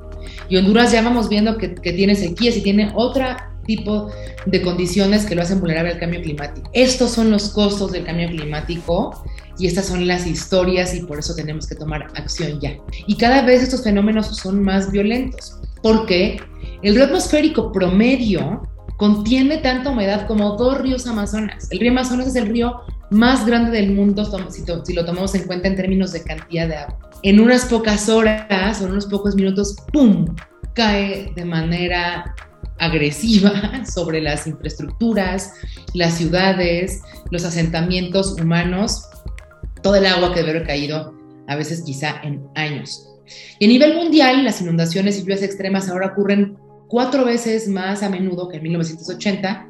[0.50, 3.26] Y Honduras ya vamos viendo que, que tiene sequías y tiene otro
[3.66, 4.12] tipo
[4.46, 6.70] de condiciones que lo hacen vulnerable al cambio climático.
[6.74, 9.24] Estos son los costos del cambio climático
[9.58, 12.76] y estas son las historias y por eso tenemos que tomar acción ya.
[13.08, 16.42] Y cada vez estos fenómenos son más violentos porque
[16.82, 18.62] el río atmosférico promedio
[18.98, 21.68] contiene tanta humedad como dos ríos Amazonas.
[21.72, 25.68] El río Amazonas es el río más grande del mundo si, lo tomamos en cuenta
[25.68, 27.00] en términos de cantidad de agua.
[27.24, 30.26] En unas pocas horas o en unos pocos minutos, ¡pum!,
[30.74, 32.36] cae de manera
[32.80, 35.54] agresiva sobre las infraestructuras,
[35.94, 39.08] las ciudades, los asentamientos humanos,
[39.84, 41.14] todo el agua que debe haber caído
[41.48, 43.11] a veces quizá en años.
[43.60, 48.10] Y a nivel mundial, las inundaciones y lluvias extremas ahora ocurren cuatro veces más a
[48.10, 49.68] menudo que en 1980,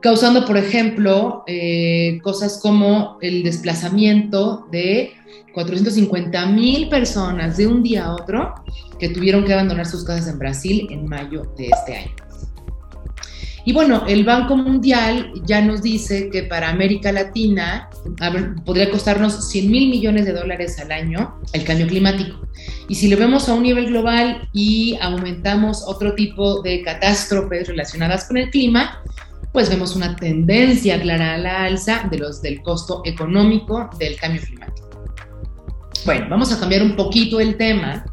[0.00, 5.12] causando, por ejemplo, eh, cosas como el desplazamiento de
[5.54, 8.54] 450 mil personas de un día a otro
[8.98, 12.12] que tuvieron que abandonar sus casas en Brasil en mayo de este año.
[13.66, 17.88] Y bueno, el Banco Mundial ya nos dice que para América Latina
[18.64, 22.46] podría costarnos 100 mil millones de dólares al año el cambio climático.
[22.88, 28.26] Y si lo vemos a un nivel global y aumentamos otro tipo de catástrofes relacionadas
[28.28, 29.02] con el clima,
[29.52, 34.42] pues vemos una tendencia clara a la alza de los, del costo económico del cambio
[34.42, 34.90] climático.
[36.04, 38.04] Bueno, vamos a cambiar un poquito el tema.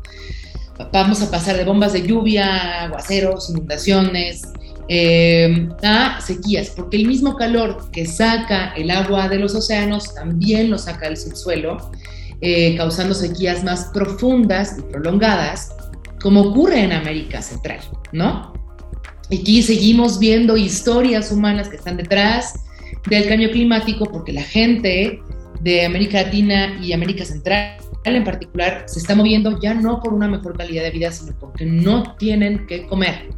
[0.93, 4.43] Vamos a pasar de bombas de lluvia, aguaceros, inundaciones,
[4.87, 10.69] eh, a sequías, porque el mismo calor que saca el agua de los océanos también
[10.69, 11.91] lo saca del subsuelo,
[12.41, 15.75] eh, causando sequías más profundas y prolongadas,
[16.21, 17.79] como ocurre en América Central,
[18.11, 18.53] ¿no?
[19.31, 22.53] Aquí seguimos viendo historias humanas que están detrás
[23.09, 25.21] del cambio climático porque la gente
[25.61, 30.27] de América Latina y América Central en particular se está moviendo ya no por una
[30.27, 33.29] mejor calidad de vida, sino porque no tienen que comer.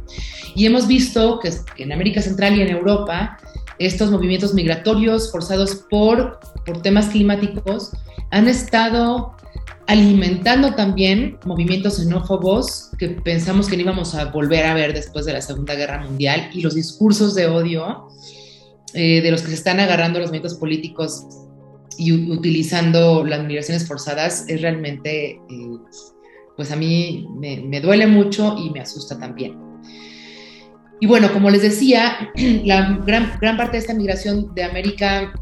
[0.54, 3.38] Y hemos visto que, en América Central y en Europa
[3.78, 7.90] estos movimientos migratorios forzados por, por temas climáticos
[8.30, 9.34] han estado
[9.86, 15.34] alimentando también movimientos xenófobos que pensamos que no íbamos a volver a ver después de
[15.34, 18.08] la Segunda Guerra Mundial y los discursos de odio
[18.94, 21.26] eh, de los que se están agarrando los movimientos políticos
[21.98, 25.78] y utilizando las migraciones forzadas es realmente, eh,
[26.56, 29.58] pues a mí me, duele mucho y me asusta también.
[31.00, 32.30] Y bueno, como les decía,
[32.64, 35.32] la gran, gran parte de esta migración de América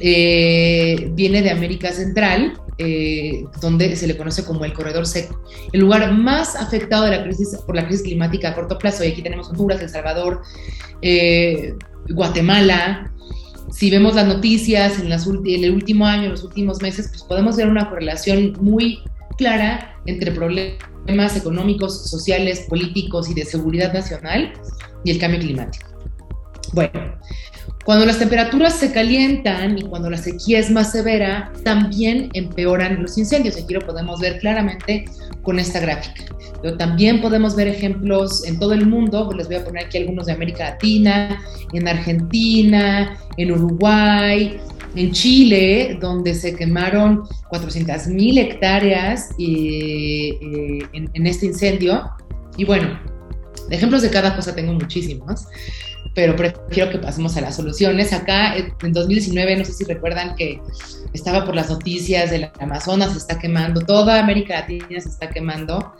[0.00, 5.42] eh, viene de América Central, eh, donde se le conoce como el corredor seco.
[5.72, 9.08] El lugar más afectado de la crisis, por la crisis climática a corto plazo, y
[9.08, 10.42] aquí tenemos Honduras, El Salvador,
[12.08, 13.12] Guatemala,
[13.70, 17.68] si vemos las noticias en, el último año, en los últimos meses, pues podemos ver
[17.68, 19.00] una correlación muy
[19.38, 24.52] clara entre problemas económicos, sociales, políticos y de seguridad nacional
[25.04, 25.88] y el cambio climático.
[26.72, 27.18] Bueno,
[27.84, 33.16] cuando las temperaturas se calientan y cuando la sequía es más severa, también empeoran los
[33.16, 33.56] incendios.
[33.56, 35.06] Aquí lo podemos ver claramente
[35.42, 36.24] con esta gráfica.
[36.62, 40.26] Pero también podemos ver ejemplos en todo el mundo, les voy a poner aquí algunos
[40.26, 44.60] de América Latina, en Argentina, en Uruguay,
[44.94, 52.10] en Chile, donde se quemaron 400 mil hectáreas eh, eh, en, este incendio.
[52.58, 53.00] Y bueno,
[53.70, 55.46] ejemplos de cada cosa tengo muchísimos
[56.14, 58.12] pero prefiero que pasemos a las soluciones.
[58.12, 60.60] Acá en 2019, no sé si recuerdan que
[61.12, 65.30] estaba por las noticias de la Amazonas, se está quemando, toda América Latina se está
[65.30, 65.92] quemando.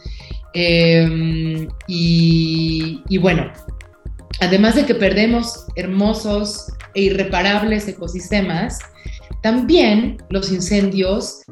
[0.52, 3.52] Em, y, y bueno,
[4.40, 8.78] además de que perdemos hermosos e irreparables ecosistemas,
[9.42, 11.42] también los incendios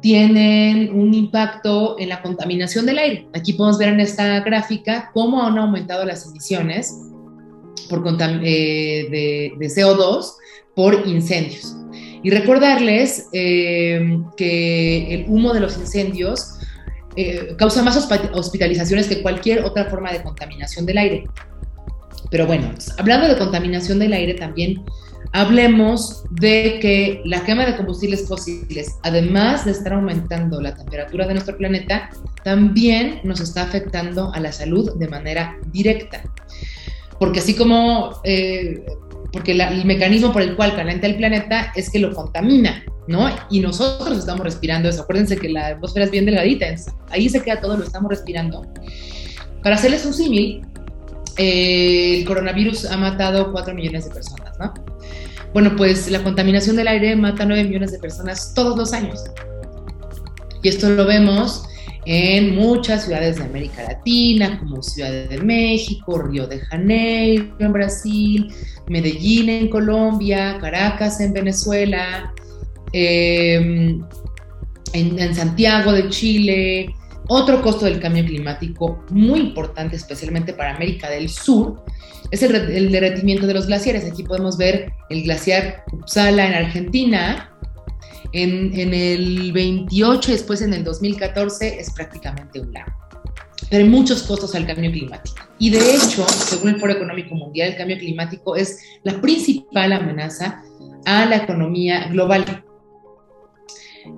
[0.00, 3.28] tienen un impacto en la contaminación del aire.
[3.34, 7.09] Aquí podemos ver en esta gráfica cómo han aumentado las emisiones
[7.90, 10.32] por eh, de, CO2
[10.74, 11.76] por incendios.
[12.22, 16.58] Y recordarles eh, que el humo de los incendios
[17.16, 21.24] eh, causa más hospitalizaciones que cualquier otra forma de contaminación del aire.
[22.30, 24.84] Pero bueno, hablando de contaminación del aire también,
[25.32, 31.34] hablemos de que la quema de combustibles fósiles, además de estar aumentando la temperatura de
[31.34, 32.10] nuestro planeta,
[32.44, 36.22] también nos está afectando a la salud de manera directa
[37.20, 38.82] porque así como, eh,
[39.30, 43.28] porque el mecanismo por el cual calienta el planeta es que lo contamina, ¿no?
[43.50, 45.02] Y nosotros estamos respirando eso.
[45.02, 46.66] Acuérdense que la atmósfera es bien delgadita,
[47.10, 48.66] ahí se queda todo, lo estamos respirando.
[49.62, 50.62] Para hacerles un símil,
[51.36, 54.72] eh, el coronavirus ha matado 4 millones de personas, ¿no?
[55.52, 59.22] Bueno, pues la contaminación del aire mata 9 millones de personas todos los años.
[60.62, 61.64] Y esto lo vemos
[62.06, 68.52] en muchas ciudades de América Latina, como Ciudad de México, Río de Janeiro en Brasil,
[68.88, 72.32] Medellín en Colombia, Caracas en Venezuela,
[72.92, 74.02] em,
[74.92, 76.94] en, Santiago de Chile.
[77.28, 81.84] Otro costo del cambio climático muy importante, especialmente para América del Sur,
[82.32, 84.04] es el, el derretimiento de los glaciares.
[84.04, 87.49] Aquí podemos ver el glaciar Uppsala en Argentina,
[88.32, 92.92] en, el 28, después en el 2014, es prácticamente un lago.
[93.68, 95.36] Pero hay muchos costos al cambio climático.
[95.58, 100.62] Y de hecho, según el Foro Económico Mundial, el cambio climático es la principal amenaza
[101.04, 102.64] a la economía global.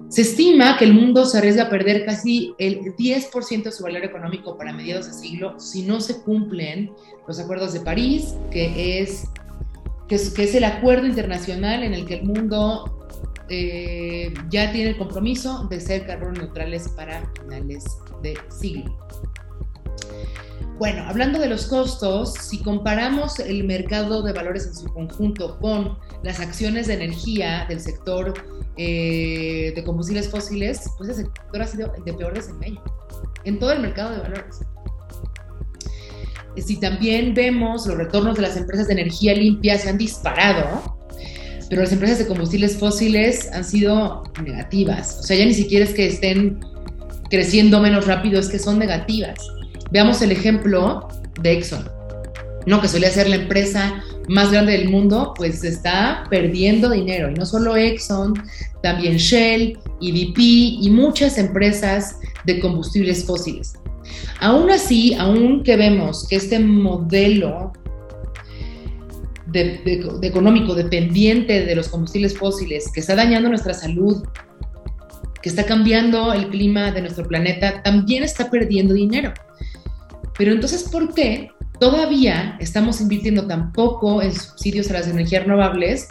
[0.08, 4.04] Se estima que el mundo se arriesga a perder casi el 10% de su valor
[4.04, 6.92] económico para mediados de siglo si no se cumplen
[7.26, 9.24] los acuerdos de París, que es,
[10.08, 13.01] que es, que es el acuerdo internacional en el que el mundo
[13.48, 17.84] eh, ya tiene el compromiso de ser carbono neutrales para finales
[18.22, 18.96] de siglo.
[20.78, 25.96] Bueno, hablando de los costos, si comparamos el mercado de valores en su conjunto con
[26.24, 28.34] las acciones de energía del sector
[28.76, 32.82] eh, de combustibles fósiles, pues el sector ha sido de peor desempeño
[33.44, 34.60] en todo el mercado de valores.
[36.56, 40.98] Si también vemos los retornos de las empresas de energía limpia se han disparado,
[41.72, 45.20] pero las empresas de combustibles fósiles han sido negativas.
[45.20, 46.60] O sea, ya ni siquiera es que estén
[47.30, 49.38] creciendo menos rápido, es que son negativas.
[49.90, 51.08] Veamos el ejemplo
[51.40, 51.88] de Exxon,
[52.66, 52.78] ¿no?
[52.82, 57.30] que suele ser la empresa más grande del mundo, pues está perdiendo dinero.
[57.30, 58.34] Y no solo Exxon,
[58.82, 63.72] también Shell, EDP y muchas empresas de combustibles fósiles.
[64.40, 67.72] Aún así, aún que vemos que este modelo
[69.52, 69.80] de,
[70.22, 74.22] económico dependiente de los combustibles fósiles que está dañando nuestra salud,
[75.40, 79.32] que está cambiando el clima de nuestro planeta, también está perdiendo dinero.
[80.38, 86.08] Pero entonces, ¿por qué todavía estamos invirtiendo tan poco en subsidios a las energías renovables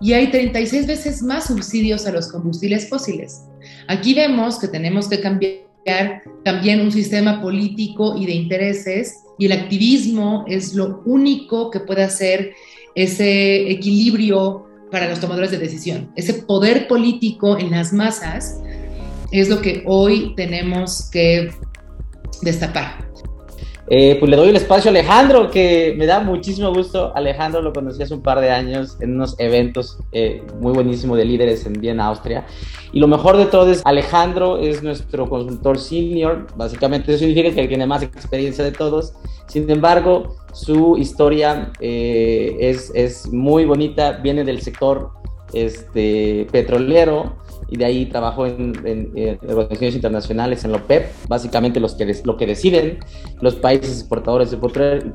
[0.00, 3.42] y hay 36 veces más subsidios a los combustibles fósiles?
[3.88, 9.52] Aquí vemos que tenemos que cambiar también un sistema político y de intereses y el
[9.52, 12.54] activismo es lo único que puede hacer
[12.94, 16.12] ese equilibrio para los tomadores de decisión.
[16.14, 18.60] Ese poder político en las masas
[19.32, 21.50] es lo que hoy tenemos que
[22.42, 23.13] destapar.
[23.88, 27.14] Eh, pues le doy el espacio a Alejandro, que me da muchísimo gusto.
[27.14, 31.24] Alejandro lo conocí hace un par de años en unos eventos eh, muy buenísimos de
[31.26, 32.46] líderes en Viena, Austria.
[32.92, 37.60] Y lo mejor de todo es, Alejandro es nuestro consultor senior, básicamente eso significa que
[37.60, 39.12] él tiene más experiencia de todos.
[39.48, 45.10] Sin embargo, su historia eh, es, es muy bonita, viene del sector
[45.52, 47.36] este, petrolero,
[47.68, 48.72] y de ahí trabajó en,
[49.48, 52.98] organizaciones internacionales, en la OPEP, básicamente los que, lo que deciden
[53.40, 54.58] los países exportadores de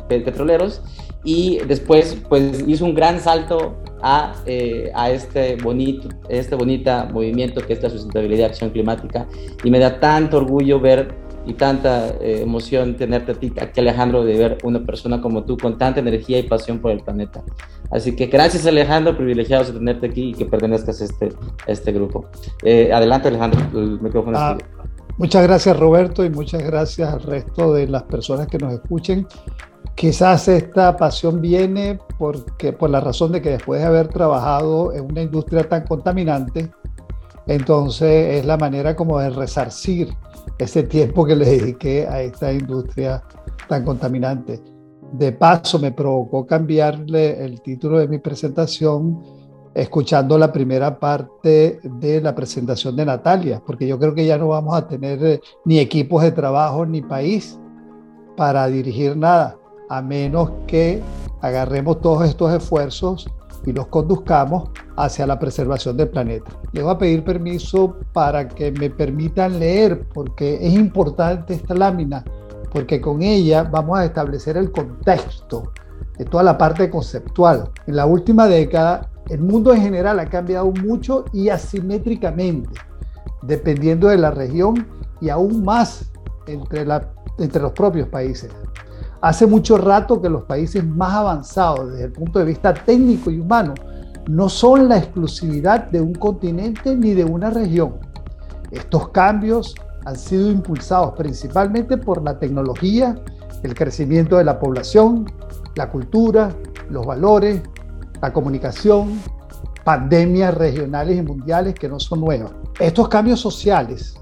[0.08, 0.82] petroleros,
[1.24, 7.60] y después pues hizo un gran salto a, eh, a este bonito este bonita movimiento
[7.62, 9.28] que es la sustentabilidad y acción climática,
[9.64, 14.24] y me da tanto orgullo ver y tanta eh, emoción tenerte a ti, aquí Alejandro,
[14.24, 17.44] de ver una persona como tú con tanta energía y pasión por el planeta.
[17.90, 21.30] Así que gracias Alejandro, privilegiados de tenerte aquí y que pertenezcas a este,
[21.66, 22.26] este grupo.
[22.64, 24.80] Eh, adelante Alejandro, el micrófono es ah, tuyo.
[25.18, 29.28] Muchas gracias Roberto y muchas gracias al resto de las personas que nos escuchen.
[29.96, 35.06] Quizás esta pasión viene porque, por la razón de que después de haber trabajado en
[35.06, 36.72] una industria tan contaminante,
[37.50, 40.14] entonces es la manera como de resarcir
[40.60, 43.24] ese tiempo que le dediqué a esta industria
[43.68, 44.62] tan contaminante.
[45.14, 49.20] De paso, me provocó cambiarle el título de mi presentación
[49.74, 54.50] escuchando la primera parte de la presentación de Natalia, porque yo creo que ya no
[54.50, 57.60] vamos a tener eh, ni equipos de trabajo ni país
[58.38, 59.58] para dirigir nada,
[59.90, 61.02] a menos que
[61.42, 63.28] agarremos todos estos esfuerzos
[63.66, 66.52] y los conduzcamos hacia la preservación del planeta.
[66.72, 72.24] Les voy a pedir permiso para que me permitan leer, porque es importante esta lámina,
[72.72, 75.72] porque con ella vamos a establecer el contexto
[76.18, 77.70] de toda la parte conceptual.
[77.88, 82.80] En la última década, el mundo en general ha cambiado mucho y asimétricamente,
[83.42, 84.88] dependiendo de la región
[85.22, 86.12] y aún más
[86.48, 86.86] entre,
[87.38, 88.52] entre los propios países.
[89.22, 93.40] Hace mucho rato que los países más avanzados desde el punto de vista técnico y
[93.40, 93.74] humano
[94.28, 97.96] no son la exclusividad de un continente ni de una región.
[98.72, 103.16] Estos cambios han sido impulsados principalmente por la tecnología,
[103.64, 105.26] el crecimiento de la población,
[105.76, 106.52] la cultura,
[106.90, 107.62] los valores,
[108.22, 109.20] la comunicación,
[109.84, 112.52] pandemias regionales y mundiales que no son nuevas.
[112.80, 114.16] Estos cambios sociales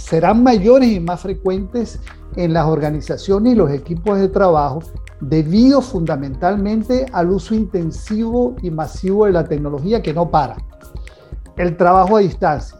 [0.00, 2.00] serán mayores y más frecuentes
[2.36, 4.80] en las organizaciones y los equipos de trabajo
[5.20, 10.56] debido fundamentalmente al uso intensivo y masivo de la tecnología que no para.
[11.56, 12.78] El trabajo a distancia,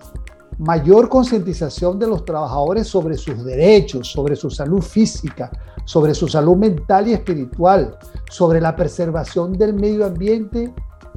[0.58, 5.50] mayor concientización de los trabajadores sobre sus derechos, sobre su salud física,
[5.84, 7.98] sobre su salud mental y espiritual,
[8.30, 10.72] sobre la preservación del medio ambiente,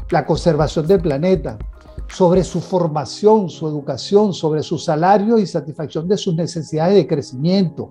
[0.10, 1.58] la conservación del planeta,
[2.14, 7.90] sobre su formación, su educación, sobre su salario y satisfacción de sus necesidades de crecimiento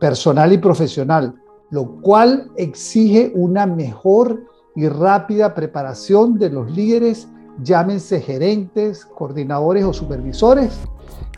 [0.00, 1.34] personal y profesional,
[1.70, 4.42] lo cual exige una mejor
[4.74, 7.28] y rápida preparación de los líderes,
[7.62, 10.80] llámense gerentes, coordinadores o supervisores,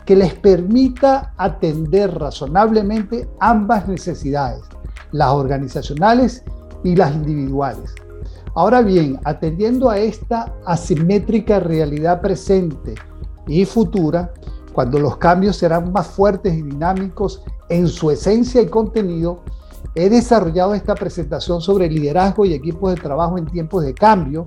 [0.05, 4.63] que les permita atender razonablemente ambas necesidades,
[5.11, 6.45] las organizacionales
[6.85, 7.93] y las individuales.
[8.55, 12.93] Ahora bien, atendiendo a esta asimétrica realidad presente
[13.47, 14.31] y futura,
[14.73, 19.39] cuando los cambios serán más fuertes y dinámicos en su esencia y contenido,
[19.95, 24.45] he desarrollado esta presentación sobre liderazgo y equipos de trabajo en tiempos de cambio,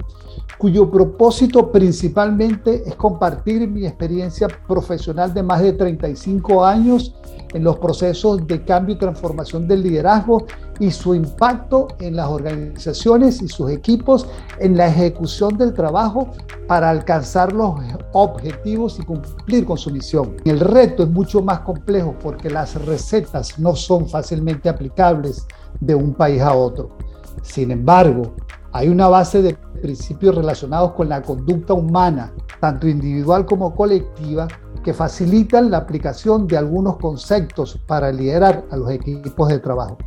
[0.59, 7.15] cuyo propósito principalmente es compartir mi experiencia profesional de más de 35 años
[7.53, 10.47] en los procesos de cambio y transformación del liderazgo
[10.79, 14.27] y su impacto en las organizaciones y sus equipos
[14.59, 16.29] en la ejecución del trabajo
[16.67, 17.75] para alcanzar los
[18.13, 20.37] objetivos y cumplir con su misión.
[20.45, 25.47] El reto es mucho más complejo porque las recetas no son fácilmente aplicables
[25.81, 26.97] de un país a otro.
[27.43, 28.35] Sin embargo,
[28.73, 34.49] hay una base de principios relacionados con la conducta humana, tanto individual como colectiva,
[34.87, 39.99] que facilitan la aplicación de algunos conceptos para liderar a los equipos de trabajo.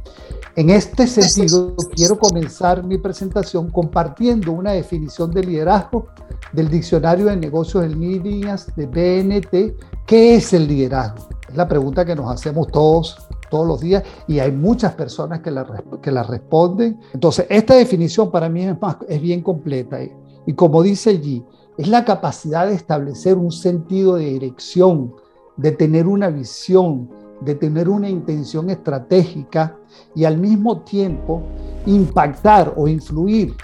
[0.55, 6.07] En este sentido, quiero comenzar mi presentación compartiendo una definición de liderazgo
[6.53, 10.05] del Diccionario de Negocios en Líneas de BNT.
[10.05, 11.27] ¿Qué es el liderazgo?
[11.49, 13.17] Es la pregunta que nos hacemos todos
[13.49, 15.67] todos los días y hay muchas personas que la,
[16.01, 17.01] que la responden.
[17.13, 18.77] Entonces, esta definición para mí es,
[19.09, 20.13] es bien completa y,
[20.45, 21.43] y como dice allí,
[21.79, 25.13] es la capacidad de establecer un sentido de dirección,
[25.55, 27.09] de tener una visión,
[27.39, 29.77] de tener una intención estratégica
[30.13, 31.41] y al mismo tiempo
[31.85, 33.55] impactar o influir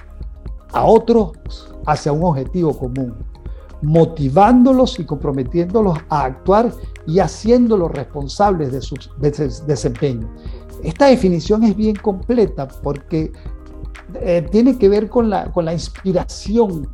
[0.72, 1.34] a otros
[1.86, 3.16] hacia un objetivo común,
[3.82, 6.72] motivándolos y comprometiéndolos a actuar
[7.06, 8.96] y haciéndolos responsables de su
[9.68, 10.34] desempeño.
[10.84, 13.34] Esta definición es bien completa porque
[14.22, 16.88] eh, tiene que ver con la, con la inspiración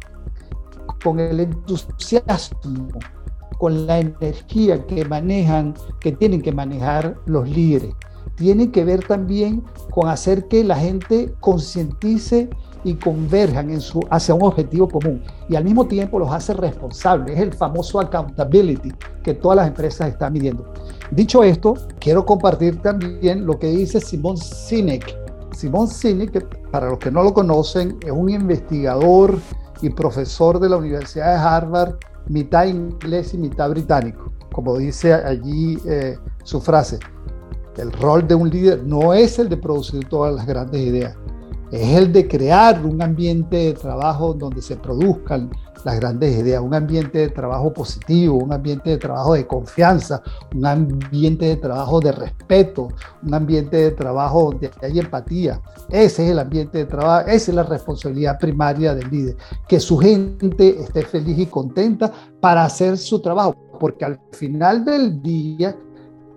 [1.03, 2.89] con el entusiasmo,
[3.57, 7.93] con la energía que manejan, que tienen que manejar los líderes.
[8.35, 12.49] Tiene que ver también con hacer que la gente concientice
[12.83, 17.37] y converjan en su, hacia un objetivo común y al mismo tiempo los hace responsables.
[17.37, 18.91] Es el famoso accountability
[19.23, 20.73] que todas las empresas están midiendo.
[21.11, 25.15] Dicho esto, quiero compartir también lo que dice Simón Sinek.
[25.55, 29.37] Simón Sinek, para los que no lo conocen, es un investigador
[29.81, 31.95] y profesor de la Universidad de Harvard,
[32.27, 34.31] mitad inglés y mitad británico.
[34.53, 36.99] Como dice allí eh, su frase,
[37.77, 41.15] el rol de un líder no es el de producir todas las grandes ideas,
[41.71, 45.49] es el de crear un ambiente de trabajo donde se produzcan
[45.83, 50.21] las grandes ideas, un ambiente de trabajo positivo, un ambiente de trabajo de confianza,
[50.53, 52.89] un ambiente de trabajo de respeto,
[53.23, 55.61] un ambiente de trabajo donde hay empatía.
[55.89, 59.97] Ese es el ambiente de trabajo, esa es la responsabilidad primaria del líder, que su
[59.97, 65.75] gente esté feliz y contenta para hacer su trabajo, porque al final del día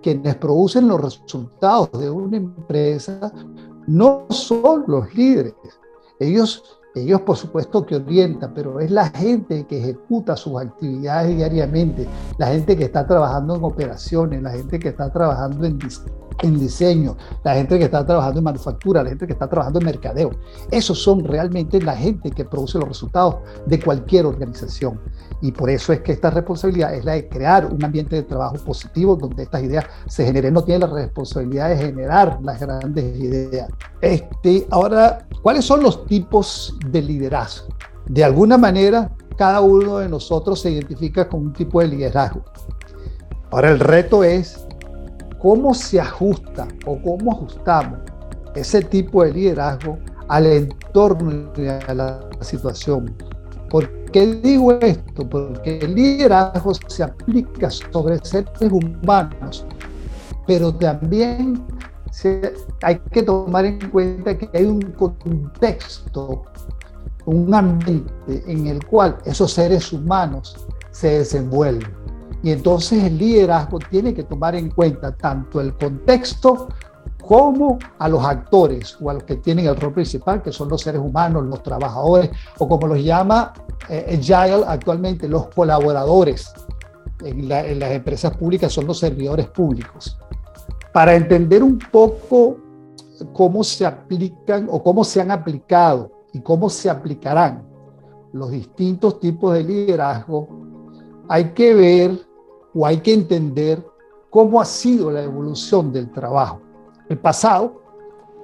[0.03, 3.32] quienes producen los resultados de una empresa
[3.87, 5.55] no son los líderes.
[6.20, 12.07] Ellos ellos por supuesto que orientan, pero es la gente que ejecuta sus actividades diariamente,
[12.39, 15.78] la gente que está trabajando en operaciones, la gente que está trabajando en,
[16.43, 19.87] en diseño, la gente que está trabajando en manufactura, la gente que está trabajando en
[19.87, 20.30] mercadeo.
[20.70, 25.01] Esos son realmente la gente que produce los resultados de cualquier organización.
[25.45, 28.57] Y por eso es que esta responsabilidad es la de crear un ambiente de trabajo
[28.64, 30.55] positivo donde estas ideas se generen.
[30.55, 33.68] No tiene la responsabilidad de generar las grandes ideas.
[34.01, 37.68] Este, ahora, ¿cuáles son los tipos de liderazgo?
[38.07, 42.42] De alguna manera, cada uno de nosotros se identifica con un tipo de liderazgo.
[43.51, 44.66] Ahora, el reto es
[45.38, 47.99] cómo se ajusta o cómo ajustamos
[48.55, 53.14] ese tipo de liderazgo al entorno y a la situación.
[53.75, 55.29] ¿Por qué digo esto?
[55.29, 59.66] Porque el liderazgo se aplica sobre seres humanos,
[60.47, 61.61] pero también
[62.83, 66.45] hay que tomar en cuenta que hay un contexto,
[67.25, 70.55] un ambiente en el cual esos seres humanos
[70.93, 71.93] se desenvuelven.
[72.45, 76.68] Y entonces el liderazgo tiene que tomar en cuenta tanto el contexto
[77.27, 80.83] como a los actores o a los que tienen el rol principal, que son los
[80.83, 83.53] seres humanos, los trabajadores, o como los llama
[83.89, 86.53] eh, Agile actualmente, los colaboradores.
[87.22, 90.18] En, en, las empresas públicas son los servidores públicos.
[90.93, 92.59] Para entender un poco
[93.33, 97.64] cómo se aplican o cómo se han aplicado y cómo se aplicarán
[98.33, 100.49] los distintos tipos de liderazgo,
[101.29, 102.18] hay que ver
[102.75, 103.85] o hay que entender
[104.29, 106.64] cómo ha sido la evolución del trabajo.
[107.09, 107.83] El pasado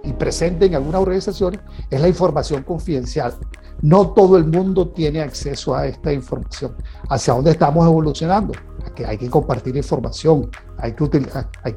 [0.03, 3.35] y presente en algunas organizaciones es la información confidencial.
[3.83, 6.75] No todo el mundo tiene acceso a esta información.
[7.09, 8.53] ¿Hacia dónde estamos evolucionando?
[8.95, 11.05] Que hay que compartir información, hay que,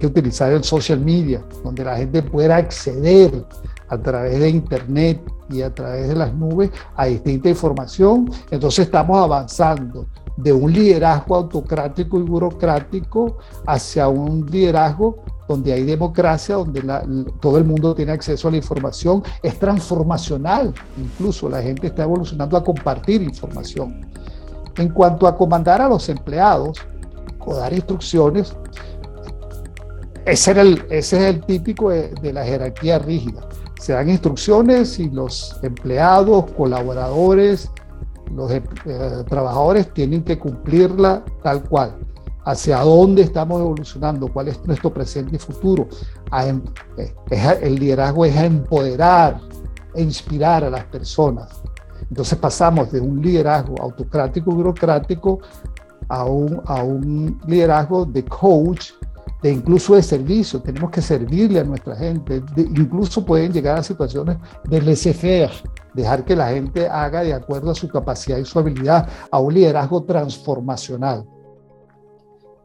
[0.07, 3.45] utilizar el social media, donde la gente pueda acceder
[3.87, 8.29] a través de Internet y a través de las nubes a distinta información.
[8.51, 10.07] Entonces estamos avanzando
[10.37, 15.23] de un liderazgo autocrático y burocrático hacia un liderazgo
[15.53, 16.81] donde hay democracia, donde
[17.39, 22.57] todo el mundo tiene acceso a la información, es transformacional, incluso la gente está evolucionando
[22.57, 24.01] a compartir información.
[24.77, 26.79] En cuanto a comandar a los empleados
[27.39, 28.55] o dar instrucciones,
[30.25, 33.41] ese, es el típico de la jerarquía rígida.
[33.79, 37.69] Se dan instrucciones y los empleados, colaboradores,
[38.33, 38.63] los eh,
[39.29, 41.97] trabajadores tienen que cumplirla tal cual.
[42.45, 45.87] Hacia dónde estamos evolucionando, cuál es nuestro presente y futuro.
[46.31, 46.61] Em,
[46.97, 49.39] eh, el liderazgo es empoderar
[49.95, 51.61] e inspirar a las personas.
[52.09, 55.39] Entonces pasamos de un liderazgo autocrático, burocrático,
[56.09, 58.91] a un, liderazgo de coach,
[59.41, 60.61] de incluso de servicio.
[60.61, 62.43] Tenemos que servirle a nuestra gente.
[62.57, 65.51] incluso pueden llegar a situaciones de laissez-faire,
[65.93, 69.53] dejar que la gente haga de acuerdo a su capacidad y su habilidad, a un
[69.53, 71.25] liderazgo transformacional.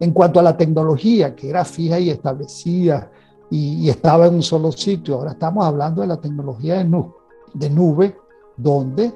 [0.01, 3.11] En cuanto a la tecnología, que era fija y establecida
[3.51, 7.13] y, estaba en un solo sitio, ahora estamos hablando de la tecnología de, nube,
[7.55, 8.17] de nube
[8.57, 9.13] donde,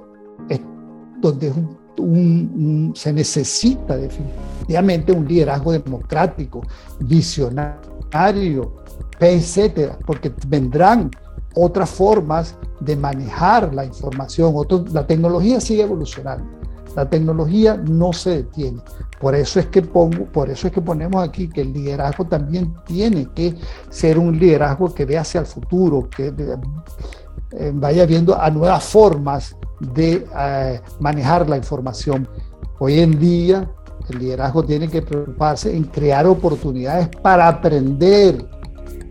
[1.21, 1.53] donde
[2.95, 6.63] se necesita definitivamente un liderazgo democrático,
[7.01, 8.73] visionario,
[9.21, 11.11] etcétera, porque vendrán
[11.55, 14.55] otras formas de manejar la información.
[14.93, 16.62] la tecnología sigue evolucionando.
[16.97, 18.81] La tecnología no se detiene.
[19.21, 22.75] Por eso es que pongo, por eso es que ponemos aquí que el liderazgo también
[22.85, 23.55] tiene que
[23.89, 26.35] ser un liderazgo que vea hacia el futuro, que
[27.53, 29.57] eh, vaya viendo a nuevas formas
[29.95, 32.29] de eh, manejar la información.
[32.79, 33.71] Hoy en día
[34.11, 38.45] el liderazgo tiene que preocuparse en crear oportunidades para aprender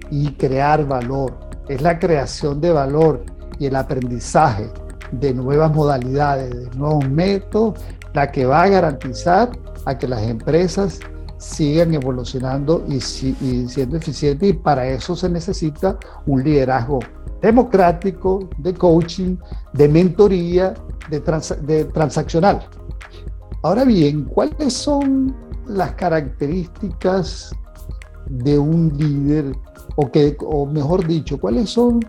[0.10, 3.24] y crear valor es la creación de valor
[3.58, 4.70] y el aprendizaje
[5.12, 7.80] de nuevas modalidades, de nuevos métodos,
[8.14, 9.50] la que va a garantizar
[9.86, 11.00] a que las empresas
[11.38, 15.98] sigan evolucionando y, siendo eficientes y para eso se necesita
[16.28, 17.00] un liderazgo
[17.42, 19.38] democrático, de coaching,
[19.74, 20.76] de mentoría,
[21.10, 22.64] de, transaccional.
[23.64, 25.36] Ahora bien, ¿cuáles son
[25.66, 27.52] las características
[28.30, 29.56] de un líder
[29.96, 32.00] o mejor dicho, cuáles son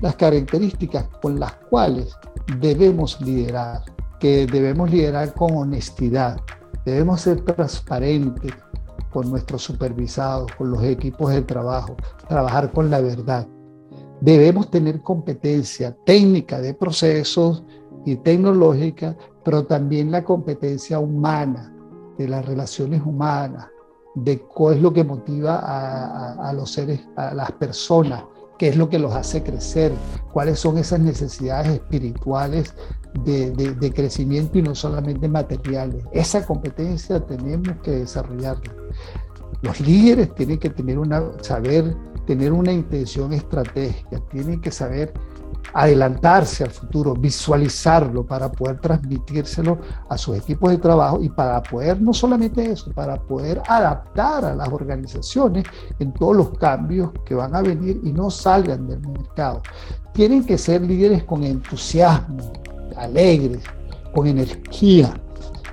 [0.00, 2.16] las características con las cuales
[2.56, 3.82] debemos liderar,
[4.18, 6.40] que debemos liderar con honestidad,
[6.84, 8.52] debemos ser transparentes
[9.10, 11.96] con nuestros supervisados, con los equipos de trabajo,
[12.28, 13.46] trabajar con la verdad.
[14.20, 17.64] Debemos tener competencia técnica de procesos
[18.04, 21.72] y tecnológica, pero también la competencia humana,
[22.16, 23.68] de las relaciones humanas,
[24.14, 25.60] de cuál es lo que motiva
[26.48, 28.24] a, los seres, a las personas,
[28.58, 29.92] qué es lo que los hace crecer,
[30.32, 32.74] cuáles son esas necesidades espirituales
[33.24, 36.04] de, crecimiento y no solamente materiales.
[36.12, 38.72] Esa competencia tenemos que desarrollarla.
[39.62, 41.96] Los líderes tienen que tener una, saber
[42.26, 45.12] tener una intención estratégica, tienen que saber
[45.72, 49.78] adelantarse al futuro, visualizarlo para poder transmitírselo
[50.08, 54.54] a sus equipos de trabajo y para poder, no solamente eso, para poder adaptar a
[54.54, 55.64] las organizaciones
[55.98, 59.62] en todos los cambios que van a venir y no salgan del mercado.
[60.12, 62.52] Tienen que ser líderes con entusiasmo,
[62.96, 63.62] alegres,
[64.14, 65.14] con energía,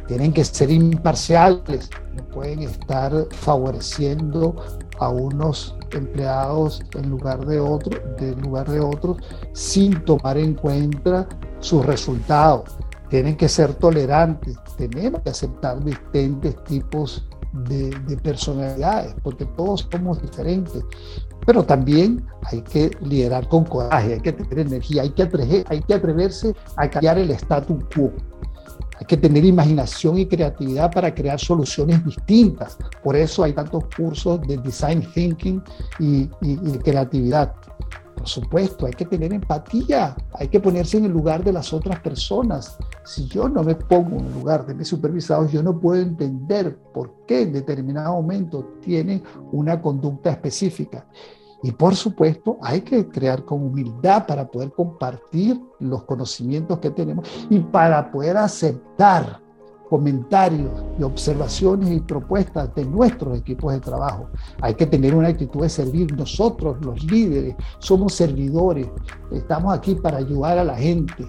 [0.07, 4.55] tienen que ser imparciales, no pueden estar favoreciendo
[4.99, 9.17] a unos empleados en lugar de otros, en lugar de otros,
[9.53, 11.27] sin tomar en cuenta
[11.59, 12.77] sus resultados.
[13.09, 17.27] Tienen que ser tolerantes, tenemos que aceptar distintos tipos
[17.63, 20.83] de, personalidades, porque todos somos diferentes.
[21.45, 25.93] Pero también hay que liderar con coraje, hay que tener energía, hay que, hay que
[25.93, 28.11] atreverse a cambiar el status quo.
[28.99, 32.77] Hay que tener imaginación y creatividad para crear soluciones distintas.
[33.03, 35.61] Por eso hay tantos cursos de design thinking
[35.99, 36.27] y,
[36.83, 37.53] creatividad.
[38.15, 41.99] Por supuesto, hay que tener empatía, hay que ponerse en el lugar de las otras
[41.99, 42.77] personas.
[43.03, 46.77] Si yo no me pongo en el lugar de mis supervisados, yo no puedo entender
[46.93, 49.21] por qué en determinado momento tienen
[49.51, 51.05] una conducta específica.
[51.66, 57.28] Y por supuesto, hay que crear con humildad para poder compartir los conocimientos que tenemos
[57.49, 59.41] y para poder aceptar
[59.89, 64.28] comentarios y observaciones y propuestas de nuestros equipos de trabajo.
[64.61, 66.16] Hay que tener una actitud de servir.
[66.16, 68.88] Nosotros, los líderes, somos servidores.
[69.32, 71.26] Estamos aquí para ayudar a la gente.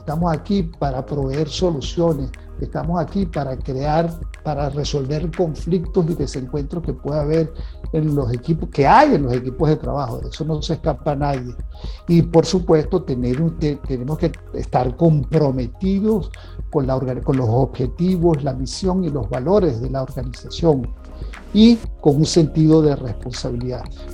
[0.00, 2.30] Estamos aquí para proveer soluciones.
[2.60, 4.10] Estamos aquí para crear,
[4.42, 7.52] para resolver conflictos y desencuentros que pueda haber
[7.92, 10.18] en los equipos, que hay en los equipos de trabajo.
[10.18, 11.54] De eso no se escapa nadie.
[12.08, 13.38] Y por supuesto, tener
[13.86, 16.30] tenemos que estar comprometidos
[16.70, 20.88] con, la, con los objetivos, la misión y los valores de la organización
[21.52, 23.84] y con un sentido de responsabilidad.